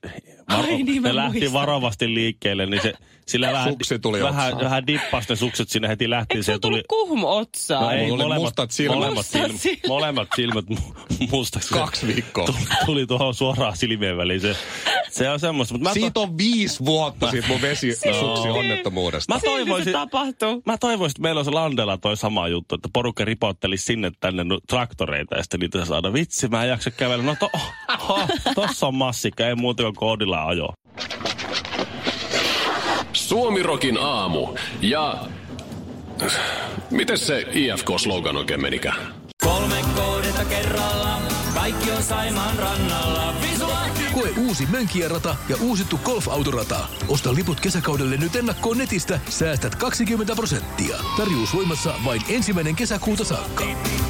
Ai 0.48 0.82
niin, 0.82 1.02
mä 1.02 1.08
ne 1.08 1.16
lähti 1.16 1.32
muistan. 1.38 1.52
varovasti 1.52 2.14
liikkeelle, 2.14 2.66
niin 2.66 2.82
se, 2.82 2.92
sillä 3.28 3.52
vähän, 3.52 3.68
Suksi 3.72 3.98
tuli 3.98 4.22
vähän, 4.22 4.44
otsaan. 4.46 4.64
vähän 4.64 4.86
dippasi 4.86 5.28
ne 5.28 5.36
sukset 5.36 5.68
sinne 5.68 5.88
heti 5.88 6.10
lähti. 6.10 6.34
Eikö 6.34 6.42
se 6.42 6.58
tullut 6.58 6.80
kuhmu 6.88 7.28
otsaan? 7.28 7.82
No 7.84 7.90
ei, 7.90 7.96
Mulla 8.06 8.12
oli 8.14 8.22
molemmat, 8.22 8.42
mustat 8.42 8.70
silmät. 8.70 8.96
Molemmat, 8.96 9.16
Mustat 9.16 9.42
silmät, 9.42 9.60
silmät. 9.60 9.88
molemmat 9.88 10.28
silmät 10.36 10.64
mu- 10.70 11.26
mustaksi. 11.30 11.74
Kaksi 11.74 12.06
viikkoa. 12.06 12.44
Tuli, 12.46 12.58
tuli 12.86 13.06
tuohon 13.06 13.34
suoraan 13.34 13.76
silmien 13.76 14.16
väliin 14.16 14.40
se, 14.40 14.56
Se 15.10 15.30
on 15.30 15.40
semmoista. 15.40 15.74
Mutta 15.74 15.88
mä, 15.88 15.94
Siitä 15.94 16.20
on 16.20 16.38
viisi 16.38 16.84
vuotta 16.84 17.30
siitä 17.30 17.48
mun 17.48 17.62
vesisuksi 17.62 18.08
onnettomuudesta. 18.48 19.34
mä 19.34 19.40
toivoisin, 19.40 19.92
tapahtuu. 19.92 20.62
mä 20.66 20.78
toivoisin, 20.78 21.12
että 21.12 21.22
meillä 21.22 21.38
olisi 21.38 21.50
Landella 21.50 21.96
toi 21.98 22.16
sama 22.16 22.48
juttu, 22.48 22.74
että 22.74 22.88
porukka 22.92 23.24
ripottelisi 23.24 23.84
sinne 23.84 24.10
tänne 24.20 24.44
nu- 24.44 24.60
traktoreita 24.68 25.36
ja 25.36 25.42
sitten 25.42 25.60
niitä 25.60 25.84
saada. 25.84 26.12
Vitsi, 26.12 26.48
mä 26.48 26.62
en 26.62 26.68
jaksa 26.68 26.90
kävellä. 26.90 27.24
No 27.24 27.36
to, 27.40 27.50
oh, 28.08 28.28
tossa 28.54 28.86
on 28.86 28.94
massikka, 28.94 29.46
ei 29.48 29.54
muuta 29.54 29.82
kuin 29.82 29.94
koodilla 29.94 30.44
ajo. 30.46 30.68
Suomirokin 33.32 33.98
aamu 34.00 34.54
ja... 34.80 35.16
Miten 36.90 37.18
se 37.18 37.46
IFK-slogan 37.54 38.36
oikein 38.36 38.60
menikään? 38.60 39.14
Kolme 39.44 39.76
kohdetta 39.96 40.44
kerralla, 40.44 41.18
kaikki 41.54 41.90
on 41.90 42.02
Saimaan 42.02 42.58
rannalla. 42.58 43.34
Visulahti! 43.50 44.02
Koe 44.14 44.28
uusi 44.38 44.66
Mönkijärata 44.66 45.36
ja 45.48 45.56
uusittu 45.60 46.00
golfautorata. 46.04 46.80
Osta 47.08 47.34
liput 47.34 47.60
kesäkaudelle 47.60 48.16
nyt 48.16 48.36
ennakkoon 48.36 48.78
netistä, 48.78 49.20
säästät 49.28 49.74
20 49.74 50.34
prosenttia. 50.34 50.96
Tarjous 51.16 51.54
voimassa 51.54 51.94
vain 52.04 52.22
ensimmäinen 52.28 52.76
kesäkuuta 52.76 53.24
saakka. 53.24 53.64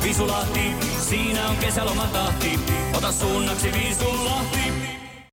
Visulahti, 0.05 0.71
siinä 1.09 1.49
on 1.49 1.57
kesälomatahti. 1.57 2.61
Ota 2.97 3.13
suunnaksi 3.13 3.73
Visulahti. 3.73 4.92